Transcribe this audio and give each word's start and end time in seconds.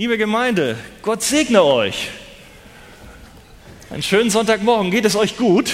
Liebe 0.00 0.16
Gemeinde, 0.16 0.76
Gott 1.02 1.24
segne 1.24 1.64
euch. 1.64 2.10
Einen 3.90 4.04
schönen 4.04 4.30
Sonntagmorgen. 4.30 4.92
Geht 4.92 5.04
es 5.04 5.16
euch 5.16 5.36
gut? 5.36 5.72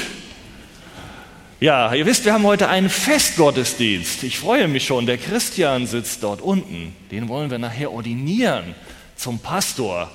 Ja, 1.61 1.93
ihr 1.93 2.07
wisst, 2.07 2.25
wir 2.25 2.33
haben 2.33 2.45
heute 2.45 2.71
einen 2.71 2.89
Festgottesdienst. 2.89 4.23
Ich 4.23 4.39
freue 4.39 4.67
mich 4.67 4.87
schon. 4.87 5.05
Der 5.05 5.19
Christian 5.19 5.87
sitzt 5.87 6.23
dort 6.23 6.41
unten. 6.41 6.97
Den 7.11 7.29
wollen 7.29 7.51
wir 7.51 7.59
nachher 7.59 7.93
ordinieren 7.93 8.75
zum 9.15 9.41
Pastor. 9.41 10.11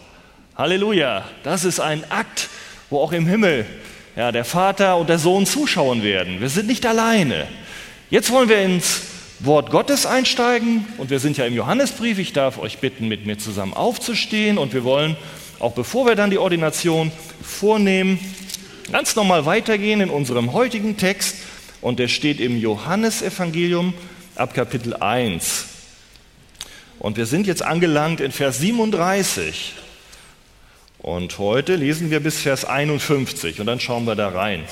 Halleluja. 0.55 1.25
Das 1.43 1.63
ist 1.63 1.79
ein 1.79 2.03
Akt, 2.09 2.49
wo 2.89 3.01
auch 3.01 3.11
im 3.11 3.27
Himmel 3.27 3.67
ja, 4.15 4.31
der 4.31 4.43
Vater 4.43 4.97
und 4.97 5.07
der 5.07 5.19
Sohn 5.19 5.45
zuschauen 5.45 6.01
werden. 6.01 6.41
Wir 6.41 6.49
sind 6.49 6.65
nicht 6.65 6.87
alleine. 6.87 7.47
Jetzt 8.09 8.31
wollen 8.31 8.49
wir 8.49 8.59
ins 8.59 9.08
Wort 9.41 9.71
Gottes 9.71 10.05
einsteigen 10.05 10.85
und 10.97 11.09
wir 11.09 11.21
sind 11.21 11.37
ja 11.37 11.45
im 11.45 11.53
Johannesbrief. 11.53 12.19
Ich 12.19 12.33
darf 12.33 12.57
euch 12.57 12.79
bitten, 12.79 13.07
mit 13.07 13.25
mir 13.25 13.37
zusammen 13.37 13.73
aufzustehen 13.73 14.57
und 14.57 14.73
wir 14.73 14.83
wollen, 14.83 15.15
auch 15.59 15.71
bevor 15.71 16.05
wir 16.05 16.15
dann 16.15 16.29
die 16.29 16.37
Ordination 16.37 17.09
vornehmen, 17.41 18.19
ganz 18.91 19.15
normal 19.15 19.45
weitergehen 19.45 20.01
in 20.01 20.09
unserem 20.09 20.51
heutigen 20.51 20.97
Text 20.97 21.37
und 21.79 21.99
der 21.99 22.09
steht 22.09 22.41
im 22.41 22.59
Johannesevangelium 22.59 23.93
ab 24.35 24.53
Kapitel 24.53 24.95
1. 24.95 25.65
Und 26.99 27.15
wir 27.15 27.25
sind 27.25 27.47
jetzt 27.47 27.63
angelangt 27.63 28.19
in 28.19 28.33
Vers 28.33 28.57
37. 28.59 29.73
Und 30.97 31.37
heute 31.37 31.77
lesen 31.77 32.11
wir 32.11 32.19
bis 32.19 32.39
Vers 32.41 32.65
51 32.65 33.61
und 33.61 33.67
dann 33.67 33.79
schauen 33.79 34.03
wir 34.03 34.15
da 34.15 34.27
rein. 34.27 34.65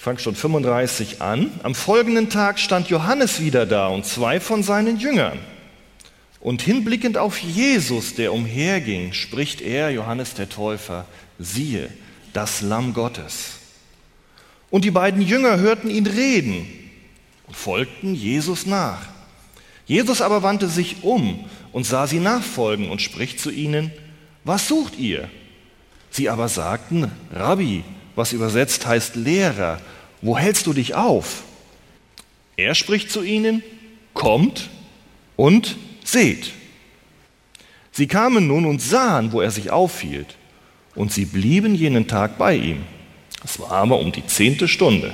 Fange 0.00 0.18
schon 0.18 0.34
35 0.34 1.20
an. 1.20 1.52
Am 1.62 1.74
folgenden 1.74 2.30
Tag 2.30 2.58
stand 2.58 2.88
Johannes 2.88 3.38
wieder 3.42 3.66
da 3.66 3.88
und 3.88 4.06
zwei 4.06 4.40
von 4.40 4.62
seinen 4.62 4.98
Jüngern. 4.98 5.38
Und 6.40 6.62
hinblickend 6.62 7.18
auf 7.18 7.38
Jesus, 7.38 8.14
der 8.14 8.32
umherging, 8.32 9.12
spricht 9.12 9.60
er, 9.60 9.90
Johannes 9.90 10.32
der 10.32 10.48
Täufer, 10.48 11.04
siehe, 11.38 11.90
das 12.32 12.62
Lamm 12.62 12.94
Gottes. 12.94 13.58
Und 14.70 14.86
die 14.86 14.90
beiden 14.90 15.20
Jünger 15.20 15.58
hörten 15.58 15.90
ihn 15.90 16.06
reden 16.06 16.66
und 17.46 17.54
folgten 17.54 18.14
Jesus 18.14 18.64
nach. 18.64 19.02
Jesus 19.84 20.22
aber 20.22 20.42
wandte 20.42 20.68
sich 20.68 21.04
um 21.04 21.44
und 21.72 21.84
sah 21.84 22.06
sie 22.06 22.20
nachfolgen 22.20 22.88
und 22.88 23.02
spricht 23.02 23.38
zu 23.38 23.50
ihnen, 23.50 23.92
was 24.44 24.66
sucht 24.66 24.98
ihr? 24.98 25.28
Sie 26.10 26.30
aber 26.30 26.48
sagten, 26.48 27.12
Rabbi, 27.34 27.84
was 28.16 28.32
übersetzt 28.32 28.86
heißt 28.86 29.16
Lehrer, 29.16 29.80
wo 30.22 30.36
hältst 30.36 30.66
du 30.66 30.72
dich 30.72 30.94
auf? 30.94 31.42
Er 32.56 32.74
spricht 32.74 33.10
zu 33.10 33.22
ihnen, 33.22 33.62
kommt 34.12 34.68
und 35.36 35.76
seht. 36.04 36.52
Sie 37.92 38.06
kamen 38.06 38.46
nun 38.46 38.66
und 38.66 38.82
sahen, 38.82 39.32
wo 39.32 39.40
er 39.40 39.50
sich 39.50 39.70
aufhielt, 39.70 40.36
und 40.94 41.12
sie 41.12 41.24
blieben 41.24 41.74
jenen 41.74 42.06
Tag 42.06 42.38
bei 42.38 42.54
ihm. 42.54 42.82
Es 43.44 43.58
war 43.58 43.72
aber 43.72 43.98
um 43.98 44.12
die 44.12 44.26
zehnte 44.26 44.68
Stunde. 44.68 45.12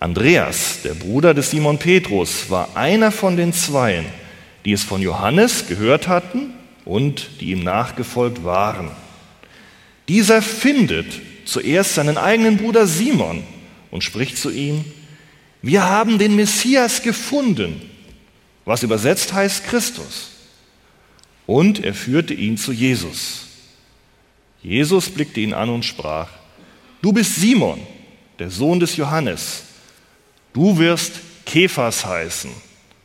Andreas, 0.00 0.82
der 0.82 0.94
Bruder 0.94 1.32
des 1.32 1.50
Simon 1.50 1.78
Petrus, 1.78 2.50
war 2.50 2.76
einer 2.76 3.12
von 3.12 3.36
den 3.36 3.52
Zweien, 3.52 4.06
die 4.64 4.72
es 4.72 4.82
von 4.82 5.00
Johannes 5.00 5.68
gehört 5.68 6.08
hatten 6.08 6.52
und 6.84 7.40
die 7.40 7.52
ihm 7.52 7.62
nachgefolgt 7.62 8.44
waren. 8.44 8.90
Dieser 10.08 10.42
findet 10.42 11.06
zuerst 11.44 11.94
seinen 11.94 12.16
eigenen 12.16 12.56
Bruder 12.56 12.86
Simon 12.86 13.44
und 13.90 14.02
spricht 14.02 14.38
zu 14.38 14.50
ihm, 14.50 14.84
wir 15.62 15.84
haben 15.84 16.18
den 16.18 16.34
Messias 16.34 17.02
gefunden, 17.02 17.80
was 18.64 18.82
übersetzt 18.82 19.32
heißt 19.32 19.64
Christus. 19.64 20.30
Und 21.46 21.84
er 21.84 21.94
führte 21.94 22.34
ihn 22.34 22.56
zu 22.56 22.72
Jesus. 22.72 23.46
Jesus 24.62 25.08
blickte 25.08 25.40
ihn 25.40 25.54
an 25.54 25.68
und 25.70 25.84
sprach, 25.84 26.28
du 27.00 27.12
bist 27.12 27.36
Simon, 27.36 27.80
der 28.38 28.50
Sohn 28.50 28.80
des 28.80 28.96
Johannes. 28.96 29.64
Du 30.52 30.78
wirst 30.78 31.12
Kephas 31.46 32.06
heißen, 32.06 32.50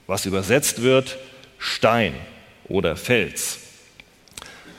was 0.06 0.26
übersetzt 0.26 0.82
wird 0.82 1.18
Stein 1.58 2.14
oder 2.68 2.96
Fels. 2.96 3.60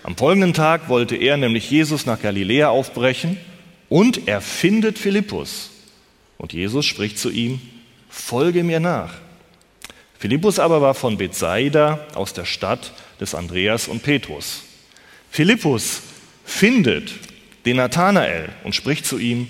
Am 0.03 0.17
folgenden 0.17 0.55
Tag 0.55 0.89
wollte 0.89 1.17
er 1.17 1.37
nämlich 1.37 1.71
Jesus 1.71 2.07
nach 2.07 2.23
Galiläa 2.23 2.69
aufbrechen 2.69 3.37
und 3.89 4.29
er 4.29 4.41
findet 4.41 4.99
Philippus. 4.99 5.71
Und 6.37 6.53
Jesus 6.53 6.87
spricht 6.87 7.19
zu 7.19 7.31
ihm, 7.31 7.61
folge 8.09 8.63
mir 8.63 8.81
nach. 8.81 9.15
Philippus 10.19 10.59
aber 10.59 10.81
war 10.81 10.95
von 10.95 11.17
Bethsaida 11.17 12.07
aus 12.15 12.33
der 12.33 12.45
Stadt 12.45 12.93
des 13.21 13.35
Andreas 13.35 13.89
und 13.89 14.03
Petrus. 14.03 14.63
Philippus 15.31 16.03
findet 16.45 17.13
den 17.65 17.77
Nathanael 17.77 18.51
und 18.65 18.75
spricht 18.75 19.07
zu 19.07 19.19
ihm, 19.19 19.49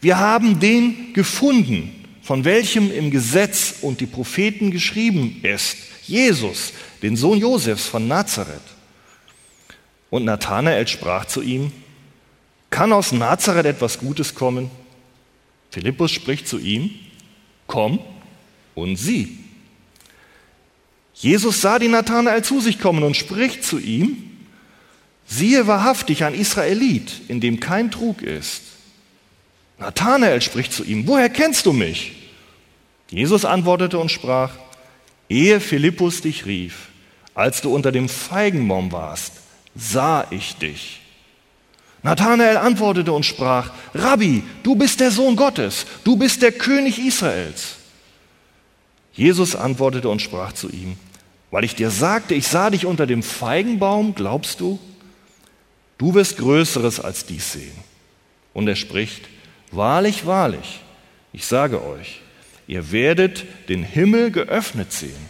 wir 0.00 0.18
haben 0.18 0.60
den 0.60 1.12
gefunden, 1.12 2.04
von 2.22 2.44
welchem 2.44 2.92
im 2.92 3.10
Gesetz 3.10 3.76
und 3.82 4.00
die 4.00 4.06
Propheten 4.06 4.70
geschrieben 4.70 5.40
ist, 5.42 5.76
Jesus, 6.06 6.72
den 7.02 7.16
Sohn 7.16 7.38
Josefs 7.38 7.86
von 7.86 8.08
Nazareth. 8.08 8.60
Und 10.10 10.24
Nathanael 10.24 10.88
sprach 10.88 11.26
zu 11.26 11.42
ihm, 11.42 11.72
kann 12.70 12.92
aus 12.92 13.12
Nazareth 13.12 13.66
etwas 13.66 13.98
Gutes 13.98 14.34
kommen? 14.34 14.70
Philippus 15.70 16.10
spricht 16.10 16.48
zu 16.48 16.58
ihm, 16.58 16.90
komm 17.66 18.00
und 18.74 18.96
sieh. 18.96 19.38
Jesus 21.14 21.60
sah 21.60 21.78
den 21.78 21.90
Nathanael 21.90 22.42
zu 22.42 22.60
sich 22.60 22.80
kommen 22.80 23.02
und 23.02 23.16
spricht 23.16 23.62
zu 23.64 23.78
ihm, 23.78 24.30
siehe 25.26 25.66
wahrhaftig 25.66 26.24
ein 26.24 26.34
Israelit, 26.34 27.12
in 27.28 27.40
dem 27.40 27.60
kein 27.60 27.90
Trug 27.90 28.22
ist. 28.22 28.62
Nathanael 29.78 30.40
spricht 30.40 30.72
zu 30.72 30.84
ihm, 30.84 31.06
woher 31.06 31.28
kennst 31.28 31.66
du 31.66 31.72
mich? 31.72 32.12
Jesus 33.10 33.44
antwortete 33.44 33.98
und 33.98 34.10
sprach, 34.10 34.52
ehe 35.28 35.60
Philippus 35.60 36.20
dich 36.20 36.46
rief, 36.46 36.88
als 37.34 37.60
du 37.60 37.74
unter 37.74 37.92
dem 37.92 38.08
Feigenbaum 38.08 38.92
warst, 38.92 39.32
sah 39.74 40.26
ich 40.30 40.56
dich. 40.56 40.99
Nathanael 42.02 42.56
antwortete 42.56 43.12
und 43.12 43.26
sprach, 43.26 43.72
Rabbi, 43.94 44.42
du 44.62 44.74
bist 44.74 45.00
der 45.00 45.10
Sohn 45.10 45.36
Gottes, 45.36 45.86
du 46.04 46.16
bist 46.16 46.42
der 46.42 46.52
König 46.52 46.98
Israels. 46.98 47.76
Jesus 49.12 49.54
antwortete 49.54 50.08
und 50.08 50.22
sprach 50.22 50.52
zu 50.52 50.70
ihm, 50.70 50.96
weil 51.50 51.64
ich 51.64 51.74
dir 51.74 51.90
sagte, 51.90 52.34
ich 52.34 52.46
sah 52.46 52.70
dich 52.70 52.86
unter 52.86 53.06
dem 53.06 53.22
Feigenbaum, 53.22 54.14
glaubst 54.14 54.60
du? 54.60 54.78
Du 55.98 56.14
wirst 56.14 56.38
Größeres 56.38 57.00
als 57.00 57.26
dies 57.26 57.52
sehen. 57.52 57.76
Und 58.54 58.68
er 58.68 58.76
spricht, 58.76 59.28
wahrlich, 59.70 60.26
wahrlich, 60.26 60.80
ich 61.32 61.44
sage 61.46 61.84
euch, 61.84 62.22
ihr 62.66 62.92
werdet 62.92 63.44
den 63.68 63.82
Himmel 63.82 64.30
geöffnet 64.30 64.92
sehen 64.92 65.28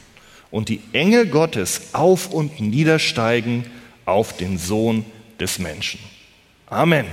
und 0.50 0.68
die 0.68 0.80
Engel 0.92 1.26
Gottes 1.26 1.94
auf 1.94 2.32
und 2.32 2.60
niedersteigen 2.60 3.64
auf 4.04 4.36
den 4.36 4.58
Sohn 4.58 5.04
des 5.38 5.58
Menschen. 5.58 6.00
Amen. 6.70 7.04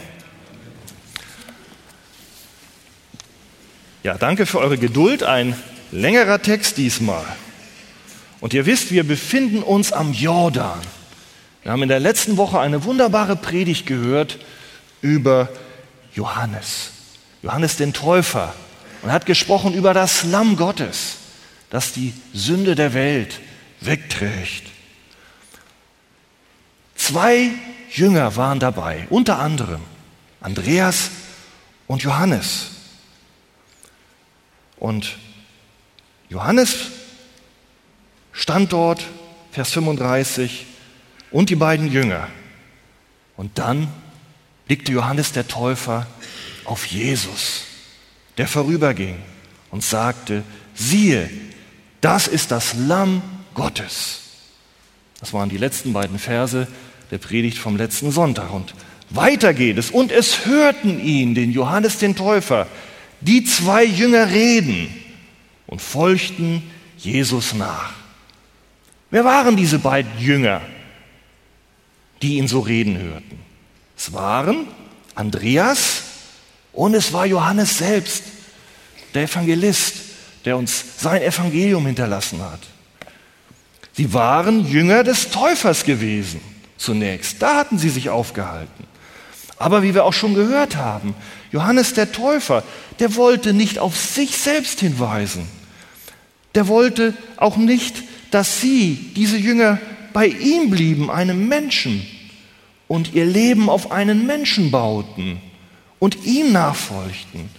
Ja, 4.03 4.16
danke 4.19 4.45
für 4.45 4.59
eure 4.59 4.78
Geduld. 4.78 5.23
Ein 5.23 5.56
längerer 5.91 6.44
Text 6.44 6.78
diesmal. 6.78 7.25
Und 8.40 8.53
ihr 8.53 8.68
wisst, 8.68 8.91
wir 8.91 9.03
befinden 9.03 9.63
uns 9.63 9.91
am 9.91 10.13
Jordan. 10.13 10.79
Wir 11.63 11.72
haben 11.72 11.81
in 11.81 11.90
der 11.90 12.00
letzten 12.00 12.38
Woche 12.38 12.59
eine 12.59 12.84
wunderbare 12.84 13.35
Predigt 13.35 13.88
gehört 13.88 14.38
über 15.01 15.50
Johannes. 16.13 16.91
Johannes 17.41 17.78
den 17.78 17.94
Täufer. 17.94 18.53
Und 19.01 19.12
hat 19.12 19.25
gesprochen 19.25 19.74
über 19.74 19.95
das 19.95 20.24
Lamm 20.24 20.56
Gottes, 20.56 21.18
das 21.72 21.94
die 21.94 22.13
Sünde 22.31 22.75
der 22.75 22.94
Welt 22.94 23.39
wegträgt. 23.81 24.68
Zwei 26.95 27.51
Jünger 27.89 28.36
waren 28.36 28.60
dabei, 28.60 29.07
unter 29.10 29.39
anderem 29.39 29.81
Andreas 30.42 31.10
und 31.88 32.04
Johannes. 32.04 32.68
Und 34.78 35.18
Johannes 36.30 36.92
stand 38.31 38.72
dort, 38.74 39.04
Vers 39.51 39.72
35, 39.72 40.66
und 41.31 41.50
die 41.50 41.56
beiden 41.56 41.92
Jünger. 41.92 42.28
Und 43.36 43.57
dann 43.57 43.88
blickte 44.66 44.92
Johannes 44.92 45.31
der 45.31 45.48
Täufer 45.48 46.07
auf 46.66 46.86
Jesus, 46.86 47.63
der 48.38 48.48
vorüberging 48.48 49.18
und 49.72 49.84
sagte, 49.84 50.44
siehe, 50.75 51.30
das 52.01 52.28
ist 52.28 52.51
das 52.51 52.74
Lamm 52.75 53.22
Gottes. 53.54 54.22
Das 55.19 55.34
waren 55.34 55.50
die 55.50 55.57
letzten 55.57 55.94
beiden 55.94 56.19
Verse 56.19 56.68
der 57.12 57.18
Predigt 57.18 57.57
vom 57.57 57.77
letzten 57.77 58.12
Sonntag. 58.12 58.51
Und 58.51 58.74
weiter 59.09 59.54
geht 59.54 59.77
es. 59.77 59.92
Und 59.92 60.12
es 60.12 60.45
hörten 60.45 61.00
ihn, 61.00 61.36
den 61.36 61.51
Johannes 61.51 61.98
den 61.98 62.15
Täufer, 62.15 62.68
die 63.21 63.44
zwei 63.44 63.83
Jünger 63.83 64.30
reden 64.30 64.94
und 65.65 65.81
folgten 65.81 66.63
Jesus 66.98 67.54
nach. 67.54 67.94
Wer 69.09 69.24
waren 69.24 69.56
diese 69.56 69.80
beiden 69.80 70.12
Jünger, 70.19 70.62
die 72.21 72.38
ihn 72.38 72.48
so 72.48 72.59
reden 72.59 72.98
hörten? 72.98 73.39
Es 73.98 74.13
waren 74.13 74.68
Andreas 75.15 76.03
und 76.74 76.94
es 76.94 77.13
war 77.13 77.25
Johannes 77.25 77.77
selbst, 77.77 78.24
der 79.13 79.24
Evangelist, 79.24 79.95
der 80.45 80.57
uns 80.57 80.83
sein 81.00 81.21
Evangelium 81.21 81.86
hinterlassen 81.86 82.42
hat. 82.42 82.60
Sie 83.94 84.13
waren 84.13 84.68
Jünger 84.68 85.03
des 85.03 85.30
Täufers 85.31 85.83
gewesen 85.83 86.39
zunächst. 86.77 87.41
Da 87.41 87.56
hatten 87.56 87.77
sie 87.77 87.89
sich 87.89 88.09
aufgehalten. 88.09 88.85
Aber 89.57 89.83
wie 89.83 89.94
wir 89.94 90.06
auch 90.06 90.13
schon 90.13 90.35
gehört 90.35 90.75
haben, 90.75 91.15
Johannes 91.51 91.94
der 91.94 92.12
Täufer, 92.12 92.63
der 93.00 93.15
wollte 93.15 93.53
nicht 93.53 93.79
auf 93.79 93.97
sich 93.97 94.38
selbst 94.38 94.79
hinweisen. 94.79 95.47
Der 96.56 96.68
wollte 96.68 97.13
auch 97.38 97.57
nicht, 97.57 98.03
dass 98.31 98.62
sie, 98.62 99.12
diese 99.15 99.38
Jünger, 99.38 99.79
bei 100.13 100.27
ihm 100.27 100.69
blieben, 100.69 101.09
einem 101.09 101.47
Menschen, 101.47 102.06
und 102.88 103.13
ihr 103.13 103.25
Leben 103.25 103.69
auf 103.69 103.91
einen 103.91 104.25
Menschen 104.25 104.71
bauten 104.71 105.41
und 106.00 106.25
ihm 106.25 106.51
nachfolgten, 106.51 107.50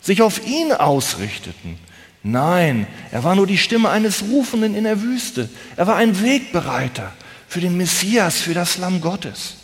sich 0.00 0.22
auf 0.22 0.46
ihn 0.46 0.72
ausrichteten. 0.72 1.78
Nein, 2.22 2.86
er 3.10 3.24
war 3.24 3.34
nur 3.34 3.46
die 3.46 3.58
Stimme 3.58 3.88
eines 3.88 4.22
Rufenden 4.22 4.74
in 4.74 4.84
der 4.84 5.02
Wüste. 5.02 5.48
Er 5.76 5.86
war 5.86 5.96
ein 5.96 6.22
Wegbereiter 6.22 7.12
für 7.48 7.60
den 7.60 7.76
Messias, 7.76 8.38
für 8.38 8.54
das 8.54 8.78
Lamm 8.78 9.00
Gottes. 9.00 9.54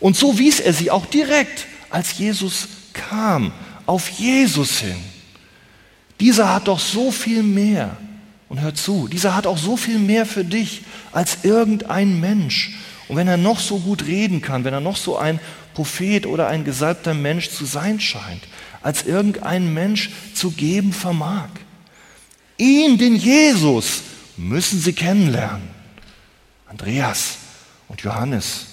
Und 0.00 0.16
so 0.16 0.38
wies 0.38 0.60
er 0.60 0.72
sie 0.72 0.90
auch 0.90 1.06
direkt, 1.06 1.66
als 1.90 2.18
Jesus 2.18 2.68
kam, 2.92 3.52
auf 3.86 4.08
Jesus 4.10 4.80
hin. 4.80 4.96
Dieser 6.20 6.52
hat 6.52 6.68
doch 6.68 6.78
so 6.78 7.10
viel 7.10 7.42
mehr. 7.42 7.96
Und 8.48 8.60
hör 8.60 8.74
zu, 8.74 9.08
dieser 9.08 9.36
hat 9.36 9.46
auch 9.46 9.58
so 9.58 9.76
viel 9.76 9.98
mehr 9.98 10.24
für 10.24 10.44
dich 10.44 10.82
als 11.12 11.38
irgendein 11.44 12.18
Mensch. 12.18 12.76
Und 13.08 13.16
wenn 13.16 13.28
er 13.28 13.36
noch 13.36 13.60
so 13.60 13.78
gut 13.78 14.06
reden 14.06 14.40
kann, 14.40 14.64
wenn 14.64 14.74
er 14.74 14.80
noch 14.80 14.96
so 14.96 15.18
ein 15.18 15.38
Prophet 15.74 16.26
oder 16.26 16.48
ein 16.48 16.64
gesalbter 16.64 17.14
Mensch 17.14 17.50
zu 17.50 17.64
sein 17.64 18.00
scheint, 18.00 18.42
als 18.82 19.04
irgendein 19.04 19.72
Mensch 19.72 20.10
zu 20.34 20.50
geben 20.50 20.92
vermag. 20.92 21.48
Ihn, 22.56 22.98
den 22.98 23.16
Jesus, 23.16 24.02
müssen 24.36 24.80
sie 24.80 24.92
kennenlernen. 24.92 25.77
Andreas 26.68 27.38
und 27.88 28.02
Johannes. 28.02 28.66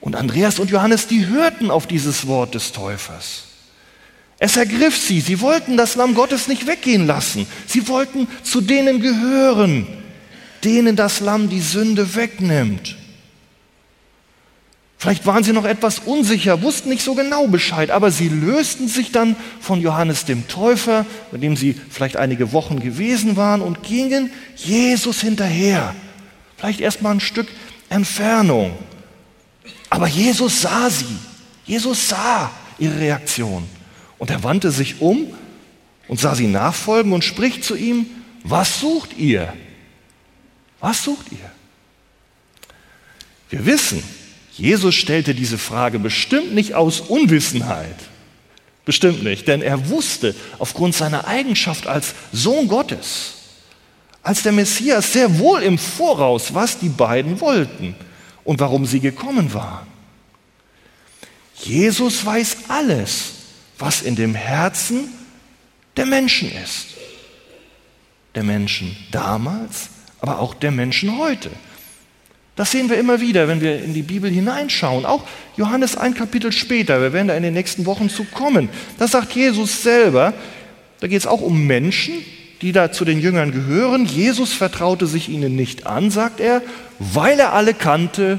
Und 0.00 0.16
Andreas 0.16 0.58
und 0.58 0.70
Johannes, 0.70 1.06
die 1.06 1.26
hörten 1.26 1.70
auf 1.70 1.86
dieses 1.86 2.26
Wort 2.26 2.54
des 2.54 2.72
Täufers. 2.72 3.44
Es 4.38 4.56
ergriff 4.56 4.96
sie. 4.96 5.20
Sie 5.20 5.40
wollten 5.40 5.76
das 5.76 5.94
Lamm 5.94 6.14
Gottes 6.14 6.48
nicht 6.48 6.66
weggehen 6.66 7.06
lassen. 7.06 7.46
Sie 7.66 7.88
wollten 7.88 8.28
zu 8.42 8.60
denen 8.60 9.00
gehören, 9.00 9.86
denen 10.64 10.96
das 10.96 11.20
Lamm 11.20 11.48
die 11.48 11.60
Sünde 11.60 12.14
wegnimmt. 12.14 12.96
Vielleicht 14.98 15.26
waren 15.26 15.44
sie 15.44 15.52
noch 15.52 15.66
etwas 15.66 15.98
unsicher, 15.98 16.62
wussten 16.62 16.88
nicht 16.88 17.02
so 17.02 17.14
genau 17.14 17.46
Bescheid, 17.46 17.90
aber 17.90 18.10
sie 18.10 18.28
lösten 18.30 18.88
sich 18.88 19.12
dann 19.12 19.36
von 19.60 19.82
Johannes 19.82 20.24
dem 20.24 20.48
Täufer, 20.48 21.04
bei 21.30 21.36
dem 21.36 21.56
sie 21.56 21.78
vielleicht 21.90 22.16
einige 22.16 22.52
Wochen 22.52 22.80
gewesen 22.80 23.36
waren, 23.36 23.60
und 23.60 23.82
gingen 23.82 24.30
Jesus 24.56 25.20
hinterher. 25.20 25.94
Vielleicht 26.56 26.80
erst 26.80 27.02
mal 27.02 27.12
ein 27.12 27.20
Stück 27.20 27.48
Entfernung. 27.88 28.76
Aber 29.90 30.06
Jesus 30.06 30.62
sah 30.62 30.90
sie. 30.90 31.16
Jesus 31.64 32.08
sah 32.08 32.50
ihre 32.78 32.98
Reaktion. 32.98 33.66
Und 34.18 34.30
er 34.30 34.42
wandte 34.42 34.70
sich 34.70 35.00
um 35.00 35.32
und 36.08 36.20
sah 36.20 36.34
sie 36.34 36.46
nachfolgen 36.46 37.12
und 37.12 37.24
spricht 37.24 37.64
zu 37.64 37.76
ihm, 37.76 38.06
was 38.42 38.80
sucht 38.80 39.16
ihr? 39.16 39.52
Was 40.80 41.04
sucht 41.04 41.26
ihr? 41.32 41.50
Wir 43.48 43.64
wissen, 43.66 44.02
Jesus 44.52 44.94
stellte 44.94 45.34
diese 45.34 45.58
Frage 45.58 45.98
bestimmt 45.98 46.54
nicht 46.54 46.74
aus 46.74 47.00
Unwissenheit. 47.00 47.96
Bestimmt 48.84 49.24
nicht, 49.24 49.48
denn 49.48 49.62
er 49.62 49.88
wusste 49.88 50.34
aufgrund 50.58 50.94
seiner 50.94 51.26
Eigenschaft 51.26 51.86
als 51.86 52.14
Sohn 52.32 52.68
Gottes, 52.68 53.34
als 54.24 54.42
der 54.42 54.52
Messias 54.52 55.12
sehr 55.12 55.38
wohl 55.38 55.62
im 55.62 55.78
Voraus, 55.78 56.52
was 56.52 56.78
die 56.78 56.88
beiden 56.88 57.40
wollten 57.40 57.94
und 58.42 58.58
warum 58.58 58.86
sie 58.86 58.98
gekommen 58.98 59.52
waren. 59.52 59.86
Jesus 61.54 62.24
weiß 62.24 62.56
alles, 62.68 63.32
was 63.78 64.02
in 64.02 64.16
dem 64.16 64.34
Herzen 64.34 65.10
der 65.96 66.06
Menschen 66.06 66.50
ist. 66.50 66.88
Der 68.34 68.42
Menschen 68.42 68.96
damals 69.12 69.90
aber 70.20 70.38
auch 70.38 70.54
der 70.54 70.70
Menschen 70.70 71.18
heute. 71.18 71.50
Das 72.56 72.70
sehen 72.70 72.88
wir 72.88 72.96
immer 72.96 73.20
wieder, 73.20 73.46
wenn 73.46 73.60
wir 73.60 73.82
in 73.82 73.92
die 73.92 74.02
Bibel 74.02 74.30
hineinschauen. 74.30 75.04
Auch 75.04 75.26
Johannes 75.56 75.96
ein 75.96 76.14
Kapitel 76.14 76.50
später, 76.50 77.02
wir 77.02 77.12
werden 77.12 77.28
da 77.28 77.36
in 77.36 77.42
den 77.42 77.52
nächsten 77.52 77.84
Wochen 77.84 78.08
zu 78.08 78.24
kommen. 78.24 78.70
Da 78.98 79.06
sagt 79.06 79.32
Jesus 79.32 79.82
selber, 79.82 80.32
da 81.00 81.08
geht 81.08 81.18
es 81.18 81.26
auch 81.26 81.42
um 81.42 81.66
Menschen, 81.66 82.24
die 82.62 82.72
da 82.72 82.92
zu 82.92 83.04
den 83.04 83.20
Jüngern 83.20 83.52
gehören. 83.52 84.06
Jesus 84.06 84.52
vertraute 84.52 85.06
sich 85.06 85.28
ihnen 85.28 85.56
nicht 85.56 85.86
an, 85.86 86.10
sagt 86.10 86.40
er, 86.40 86.62
weil 86.98 87.38
er 87.38 87.52
alle 87.52 87.74
kannte 87.74 88.38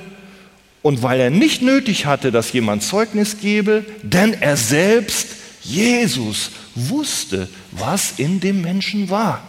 und 0.82 1.02
weil 1.02 1.20
er 1.20 1.30
nicht 1.30 1.62
nötig 1.62 2.06
hatte, 2.06 2.32
dass 2.32 2.54
jemand 2.54 2.84
Zeugnis 2.84 3.40
gebe, 3.40 3.86
denn 4.04 4.34
er 4.34 4.58
selbst, 4.58 5.28
Jesus, 5.62 6.52
wusste, 6.76 7.50
was 7.72 8.14
in 8.18 8.40
dem 8.40 8.62
Menschen 8.62 9.10
war. 9.10 9.44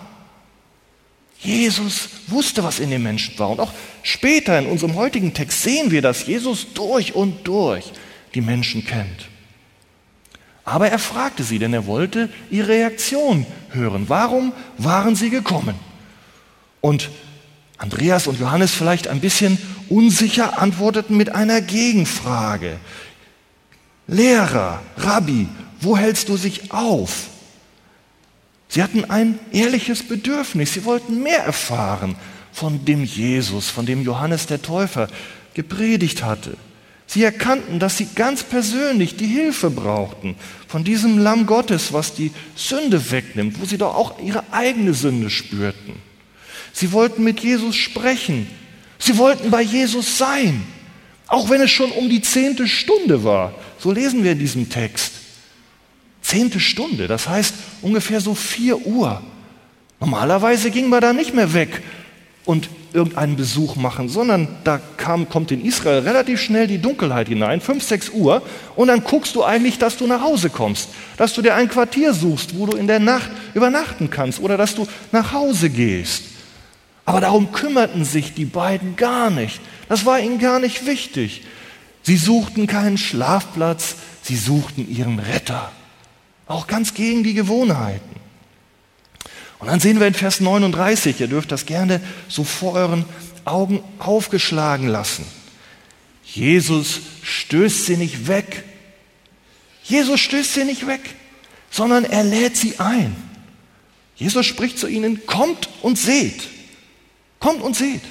Jesus 1.40 2.08
wusste, 2.28 2.64
was 2.64 2.80
in 2.80 2.90
den 2.90 3.02
Menschen 3.02 3.38
war. 3.38 3.50
Und 3.50 3.60
auch 3.60 3.72
später 4.02 4.58
in 4.58 4.66
unserem 4.66 4.94
heutigen 4.94 5.34
Text 5.34 5.62
sehen 5.62 5.90
wir, 5.90 6.02
dass 6.02 6.26
Jesus 6.26 6.72
durch 6.72 7.14
und 7.14 7.46
durch 7.46 7.84
die 8.34 8.40
Menschen 8.40 8.84
kennt. 8.84 9.28
Aber 10.66 10.90
er 10.90 10.98
fragte 10.98 11.44
sie, 11.44 11.60
denn 11.60 11.72
er 11.72 11.86
wollte 11.86 12.28
ihre 12.50 12.68
Reaktion 12.68 13.46
hören. 13.70 14.06
Warum 14.08 14.52
waren 14.78 15.14
sie 15.14 15.30
gekommen? 15.30 15.76
Und 16.80 17.08
Andreas 17.78 18.26
und 18.26 18.40
Johannes 18.40 18.72
vielleicht 18.72 19.06
ein 19.06 19.20
bisschen 19.20 19.58
unsicher 19.88 20.60
antworteten 20.60 21.16
mit 21.16 21.32
einer 21.32 21.60
Gegenfrage. 21.60 22.78
Lehrer, 24.08 24.82
Rabbi, 24.96 25.48
wo 25.80 25.96
hältst 25.96 26.28
du 26.30 26.36
dich 26.36 26.72
auf? 26.72 27.28
Sie 28.66 28.82
hatten 28.82 29.04
ein 29.04 29.38
ehrliches 29.52 30.02
Bedürfnis. 30.02 30.74
Sie 30.74 30.84
wollten 30.84 31.22
mehr 31.22 31.44
erfahren 31.44 32.16
von 32.52 32.85
dem 32.85 33.04
Jesus, 33.04 33.70
von 33.70 33.87
dem 33.87 34.02
Johannes 34.02 34.46
der 34.46 34.62
Täufer 34.62 35.06
gepredigt 35.54 36.25
hatte. 36.25 36.56
Sie 37.06 37.22
erkannten, 37.22 37.78
dass 37.78 37.96
sie 37.96 38.08
ganz 38.14 38.42
persönlich 38.42 39.16
die 39.16 39.26
Hilfe 39.26 39.70
brauchten 39.70 40.34
von 40.66 40.82
diesem 40.82 41.18
Lamm 41.18 41.46
Gottes, 41.46 41.92
was 41.92 42.14
die 42.14 42.32
Sünde 42.56 43.10
wegnimmt, 43.10 43.60
wo 43.60 43.64
sie 43.64 43.78
doch 43.78 43.94
auch 43.94 44.20
ihre 44.20 44.52
eigene 44.52 44.92
Sünde 44.92 45.30
spürten. 45.30 45.94
Sie 46.72 46.92
wollten 46.92 47.22
mit 47.22 47.40
Jesus 47.40 47.76
sprechen. 47.76 48.48
Sie 48.98 49.16
wollten 49.18 49.50
bei 49.50 49.62
Jesus 49.62 50.18
sein, 50.18 50.62
auch 51.28 51.48
wenn 51.48 51.60
es 51.60 51.70
schon 51.70 51.92
um 51.92 52.08
die 52.08 52.22
zehnte 52.22 52.66
Stunde 52.66 53.22
war. 53.25 53.54
So 53.78 53.92
lesen 53.92 54.25
wir 54.25 54.32
in 54.32 54.38
diesem 54.38 54.68
Text. 54.68 55.12
Zehnte 56.22 56.58
Stunde, 56.58 57.06
das 57.06 57.28
heißt 57.28 57.54
ungefähr 57.82 58.20
so 58.20 58.34
vier 58.34 58.84
Uhr. 58.84 59.22
Normalerweise 60.00 60.72
ging 60.72 60.88
man 60.88 61.00
da 61.00 61.12
nicht 61.12 61.34
mehr 61.34 61.54
weg 61.54 61.82
und 62.44 62.68
irgendeinen 62.96 63.36
Besuch 63.36 63.76
machen, 63.76 64.08
sondern 64.08 64.48
da 64.64 64.80
kam, 64.96 65.28
kommt 65.28 65.52
in 65.52 65.64
Israel 65.64 66.00
relativ 66.00 66.40
schnell 66.40 66.66
die 66.66 66.78
Dunkelheit 66.78 67.28
hinein, 67.28 67.60
fünf, 67.60 67.84
sechs 67.84 68.08
Uhr, 68.08 68.42
und 68.74 68.88
dann 68.88 69.04
guckst 69.04 69.36
du 69.36 69.44
eigentlich, 69.44 69.78
dass 69.78 69.96
du 69.98 70.06
nach 70.06 70.22
Hause 70.22 70.50
kommst, 70.50 70.88
dass 71.16 71.34
du 71.34 71.42
dir 71.42 71.54
ein 71.54 71.68
Quartier 71.68 72.14
suchst, 72.14 72.58
wo 72.58 72.66
du 72.66 72.76
in 72.76 72.86
der 72.88 72.98
Nacht 72.98 73.30
übernachten 73.54 74.10
kannst 74.10 74.40
oder 74.40 74.56
dass 74.56 74.74
du 74.74 74.88
nach 75.12 75.32
Hause 75.32 75.70
gehst. 75.70 76.24
Aber 77.04 77.20
darum 77.20 77.52
kümmerten 77.52 78.04
sich 78.04 78.34
die 78.34 78.46
beiden 78.46 78.96
gar 78.96 79.30
nicht. 79.30 79.60
Das 79.88 80.04
war 80.04 80.18
ihnen 80.18 80.40
gar 80.40 80.58
nicht 80.58 80.86
wichtig. 80.86 81.44
Sie 82.02 82.16
suchten 82.16 82.66
keinen 82.66 82.98
Schlafplatz, 82.98 83.96
sie 84.22 84.36
suchten 84.36 84.88
ihren 84.90 85.20
Retter. 85.20 85.70
Auch 86.48 86.66
ganz 86.66 86.94
gegen 86.94 87.22
die 87.22 87.34
Gewohnheiten. 87.34 88.25
Und 89.58 89.68
dann 89.68 89.80
sehen 89.80 90.00
wir 90.00 90.06
in 90.06 90.14
Vers 90.14 90.40
39, 90.40 91.20
ihr 91.20 91.28
dürft 91.28 91.50
das 91.50 91.66
gerne 91.66 92.00
so 92.28 92.44
vor 92.44 92.75
euren 92.75 93.04
Augen 93.44 93.82
aufgeschlagen 93.98 94.88
lassen. 94.88 95.25
Jesus 96.25 97.00
stößt 97.22 97.86
sie 97.86 97.96
nicht 97.96 98.28
weg. 98.28 98.64
Jesus 99.84 100.20
stößt 100.20 100.54
sie 100.54 100.64
nicht 100.64 100.86
weg, 100.86 101.00
sondern 101.70 102.04
er 102.04 102.25
lädt 102.25 102.56
sie 102.56 102.78
ein. 102.78 103.16
Jesus 104.16 104.44
spricht 104.46 104.78
zu 104.78 104.88
ihnen, 104.88 105.25
kommt 105.26 105.68
und 105.82 105.98
seht. 105.98 106.48
Kommt 107.38 107.62
und 107.62 107.76
seht. 107.76 108.02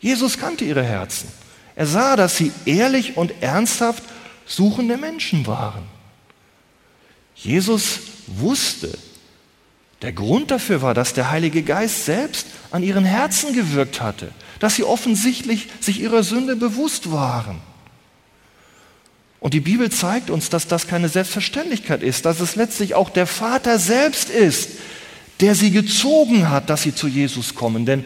Jesus 0.00 0.38
kannte 0.38 0.64
ihre 0.64 0.82
Herzen. 0.82 1.28
Er 1.76 1.86
sah, 1.86 2.16
dass 2.16 2.36
sie 2.36 2.50
ehrlich 2.64 3.16
und 3.16 3.32
ernsthaft 3.40 4.02
suchende 4.46 4.96
Menschen 4.96 5.46
waren. 5.46 5.84
Jesus 7.34 8.00
wusste, 8.26 8.98
Der 10.02 10.12
Grund 10.12 10.50
dafür 10.50 10.82
war, 10.82 10.94
dass 10.94 11.14
der 11.14 11.30
Heilige 11.30 11.62
Geist 11.62 12.04
selbst 12.04 12.48
an 12.72 12.82
ihren 12.82 13.04
Herzen 13.04 13.54
gewirkt 13.54 14.00
hatte, 14.00 14.32
dass 14.58 14.74
sie 14.74 14.84
offensichtlich 14.84 15.68
sich 15.80 16.00
ihrer 16.00 16.24
Sünde 16.24 16.56
bewusst 16.56 17.12
waren. 17.12 17.60
Und 19.38 19.54
die 19.54 19.60
Bibel 19.60 19.90
zeigt 19.90 20.30
uns, 20.30 20.50
dass 20.50 20.68
das 20.68 20.86
keine 20.86 21.08
Selbstverständlichkeit 21.08 22.02
ist, 22.02 22.26
dass 22.26 22.40
es 22.40 22.56
letztlich 22.56 22.94
auch 22.94 23.10
der 23.10 23.26
Vater 23.26 23.78
selbst 23.78 24.30
ist, 24.30 24.70
der 25.40 25.54
sie 25.54 25.70
gezogen 25.70 26.48
hat, 26.50 26.70
dass 26.70 26.82
sie 26.82 26.94
zu 26.94 27.08
Jesus 27.08 27.54
kommen. 27.54 27.86
Denn 27.86 28.04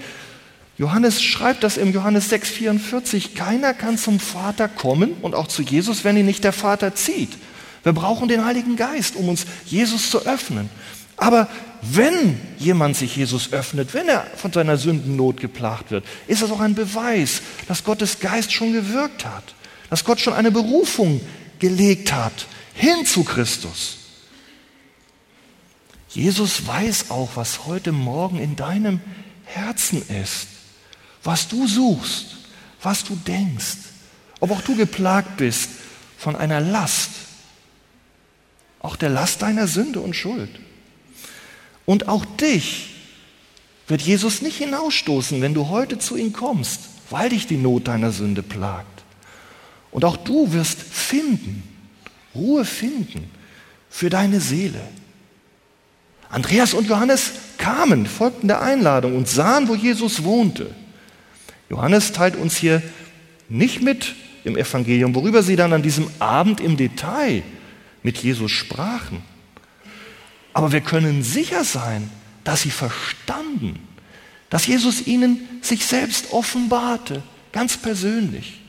Johannes 0.79 1.23
schreibt 1.23 1.63
das 1.63 1.79
im 1.79 1.93
Johannes 1.93 2.31
6,44, 2.31 3.35
keiner 3.35 3.73
kann 3.73 3.97
zum 3.97 4.21
Vater 4.21 4.69
kommen 4.69 5.13
und 5.23 5.35
auch 5.35 5.47
zu 5.47 5.63
Jesus, 5.63 6.05
wenn 6.05 6.17
ihn 6.17 6.27
nicht 6.27 6.45
der 6.45 6.53
Vater 6.53 6.95
zieht. 6.95 7.31
Wir 7.83 7.93
brauchen 7.93 8.29
den 8.29 8.45
Heiligen 8.45 8.77
Geist, 8.77 9.17
um 9.17 9.29
uns 9.29 9.47
Jesus 9.65 10.11
zu 10.11 10.27
öffnen. 10.27 10.69
Aber 11.17 11.49
wenn 11.83 12.41
jemand 12.59 12.97
sich 12.97 13.17
Jesus 13.17 13.53
öffnet, 13.53 13.95
wenn 13.95 14.09
er 14.09 14.27
von 14.37 14.53
seiner 14.53 14.77
Sündennot 14.77 15.41
geplagt 15.41 15.91
wird, 15.91 16.05
ist 16.27 16.43
das 16.43 16.51
auch 16.51 16.61
ein 16.61 16.75
Beweis, 16.75 17.43
dass 17.69 17.85
Gottes 17.85 18.21
Geist 18.21 18.53
schon 18.53 18.73
gewirkt 18.73 19.25
hat 19.25 19.55
dass 19.91 20.05
Gott 20.05 20.21
schon 20.21 20.35
eine 20.35 20.51
Berufung 20.51 21.21
gelegt 21.59 22.13
hat 22.13 22.47
hin 22.75 23.07
zu 23.07 23.25
Christus. 23.25 23.99
Jesus 26.11 26.67
weiß 26.67 27.11
auch, 27.11 27.31
was 27.35 27.67
heute 27.67 27.93
Morgen 27.93 28.39
in 28.39 28.57
deinem 28.57 29.01
Herzen 29.45 30.03
ist, 30.09 30.49
was 31.23 31.49
du 31.49 31.67
suchst, 31.67 32.37
was 32.83 33.05
du 33.05 33.17
denkst, 33.17 33.77
ob 34.41 34.51
auch 34.51 34.63
du 34.63 34.77
geplagt 34.77 35.37
bist 35.37 35.71
von 36.19 36.37
einer 36.37 36.61
Last, 36.61 37.11
auch 38.81 38.97
der 38.97 39.11
Last 39.11 39.43
deiner 39.43 39.67
Sünde 39.67 40.01
und 40.01 40.15
Schuld. 40.15 40.51
Und 41.87 42.09
auch 42.09 42.25
dich 42.25 42.91
wird 43.89 44.03
Jesus 44.03 44.43
nicht 44.43 44.59
hinausstoßen, 44.59 45.41
wenn 45.41 45.55
du 45.55 45.69
heute 45.69 45.99
zu 45.99 46.17
ihm 46.17 46.33
kommst, 46.33 46.81
weil 47.09 47.31
dich 47.31 47.47
die 47.47 47.57
Not 47.57 47.89
deiner 47.89 48.11
Sünde 48.11 48.43
plagt. 48.43 49.05
Und 49.93 50.05
auch 50.05 50.17
du 50.17 50.53
wirst 50.53 50.83
finden, 50.83 51.63
Ruhe 52.35 52.65
finden 52.65 53.31
für 53.89 54.11
deine 54.11 54.41
Seele. 54.41 54.81
Andreas 56.29 56.75
und 56.75 56.89
Johannes 56.89 57.33
kamen, 57.57 58.07
folgten 58.07 58.49
der 58.49 58.61
Einladung 58.61 59.17
und 59.17 59.29
sahen, 59.29 59.69
wo 59.69 59.75
Jesus 59.75 60.25
wohnte. 60.25 60.75
Johannes 61.71 62.13
teilt 62.13 62.37
uns 62.37 62.57
hier 62.57 62.83
nicht 63.49 63.81
mit 63.81 64.15
im 64.45 64.57
Evangelium, 64.57 65.15
worüber 65.15 65.43
sie 65.43 65.57
dann 65.57 65.73
an 65.73 65.83
diesem 65.83 66.09
Abend 66.19 66.61
im 66.61 66.77
Detail 66.77 67.43
mit 68.03 68.19
Jesus 68.19 68.51
sprachen. 68.51 69.23
Aber 70.57 70.73
wir 70.73 70.81
können 70.81 71.23
sicher 71.23 71.65
sein, 71.65 72.11
dass 72.43 72.63
sie 72.63 72.71
verstanden, 72.71 73.79
dass 74.49 74.67
Jesus 74.67 75.07
ihnen 75.07 75.47
sich 75.61 75.85
selbst 75.85 76.33
offenbarte, 76.33 77.23
ganz 77.53 77.77
persönlich 77.77 78.61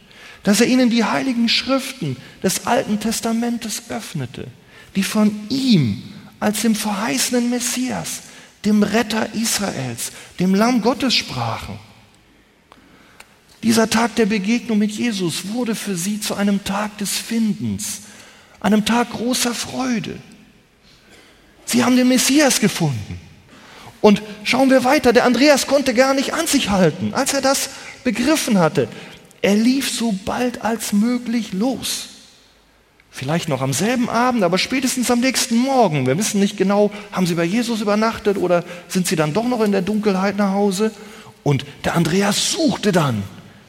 dass 0.47 0.61
er 0.61 0.67
ihnen 0.67 0.89
die 0.89 1.03
heiligen 1.03 1.49
Schriften 1.49 2.15
des 2.41 2.67
Alten 2.67 3.01
Testamentes 3.01 3.89
öffnete, 3.89 4.47
die 4.95 5.03
von 5.03 5.37
ihm 5.49 6.01
als 6.39 6.61
dem 6.61 6.73
verheißenen 6.73 7.49
Messias, 7.49 8.21
dem 8.63 8.81
Retter 8.81 9.33
Israels, 9.33 10.13
dem 10.39 10.55
Lamm 10.55 10.81
Gottes 10.81 11.15
sprachen. 11.15 11.77
Dieser 13.61 13.89
Tag 13.89 14.15
der 14.15 14.27
Begegnung 14.27 14.77
mit 14.77 14.91
Jesus 14.91 15.49
wurde 15.49 15.75
für 15.75 15.97
sie 15.97 16.21
zu 16.21 16.35
einem 16.35 16.63
Tag 16.63 16.97
des 16.99 17.17
Findens, 17.17 18.03
einem 18.61 18.85
Tag 18.85 19.09
großer 19.09 19.53
Freude. 19.53 20.17
Sie 21.67 21.83
haben 21.83 21.95
den 21.95 22.07
Messias 22.07 22.59
gefunden. 22.59 23.19
Und 24.01 24.23
schauen 24.43 24.69
wir 24.69 24.83
weiter, 24.83 25.13
der 25.13 25.25
Andreas 25.25 25.67
konnte 25.67 25.93
gar 25.93 26.13
nicht 26.13 26.33
an 26.33 26.47
sich 26.47 26.69
halten, 26.69 27.13
als 27.13 27.33
er 27.33 27.41
das 27.41 27.69
begriffen 28.03 28.57
hatte. 28.57 28.87
Er 29.41 29.55
lief 29.55 29.91
so 29.91 30.15
bald 30.25 30.63
als 30.63 30.93
möglich 30.93 31.53
los. 31.53 32.07
Vielleicht 33.11 33.49
noch 33.49 33.61
am 33.61 33.73
selben 33.73 34.09
Abend, 34.09 34.43
aber 34.43 34.57
spätestens 34.57 35.11
am 35.11 35.19
nächsten 35.19 35.57
Morgen. 35.57 36.05
Wir 36.05 36.17
wissen 36.17 36.39
nicht 36.39 36.55
genau, 36.55 36.91
haben 37.11 37.25
sie 37.25 37.35
bei 37.35 37.43
Jesus 37.43 37.81
übernachtet 37.81 38.37
oder 38.37 38.63
sind 38.87 39.07
sie 39.07 39.15
dann 39.15 39.33
doch 39.33 39.47
noch 39.47 39.61
in 39.61 39.71
der 39.71 39.81
Dunkelheit 39.81 40.37
nach 40.37 40.53
Hause? 40.53 40.91
Und 41.43 41.65
der 41.83 41.95
Andreas 41.95 42.51
suchte 42.51 42.91
dann 42.91 43.23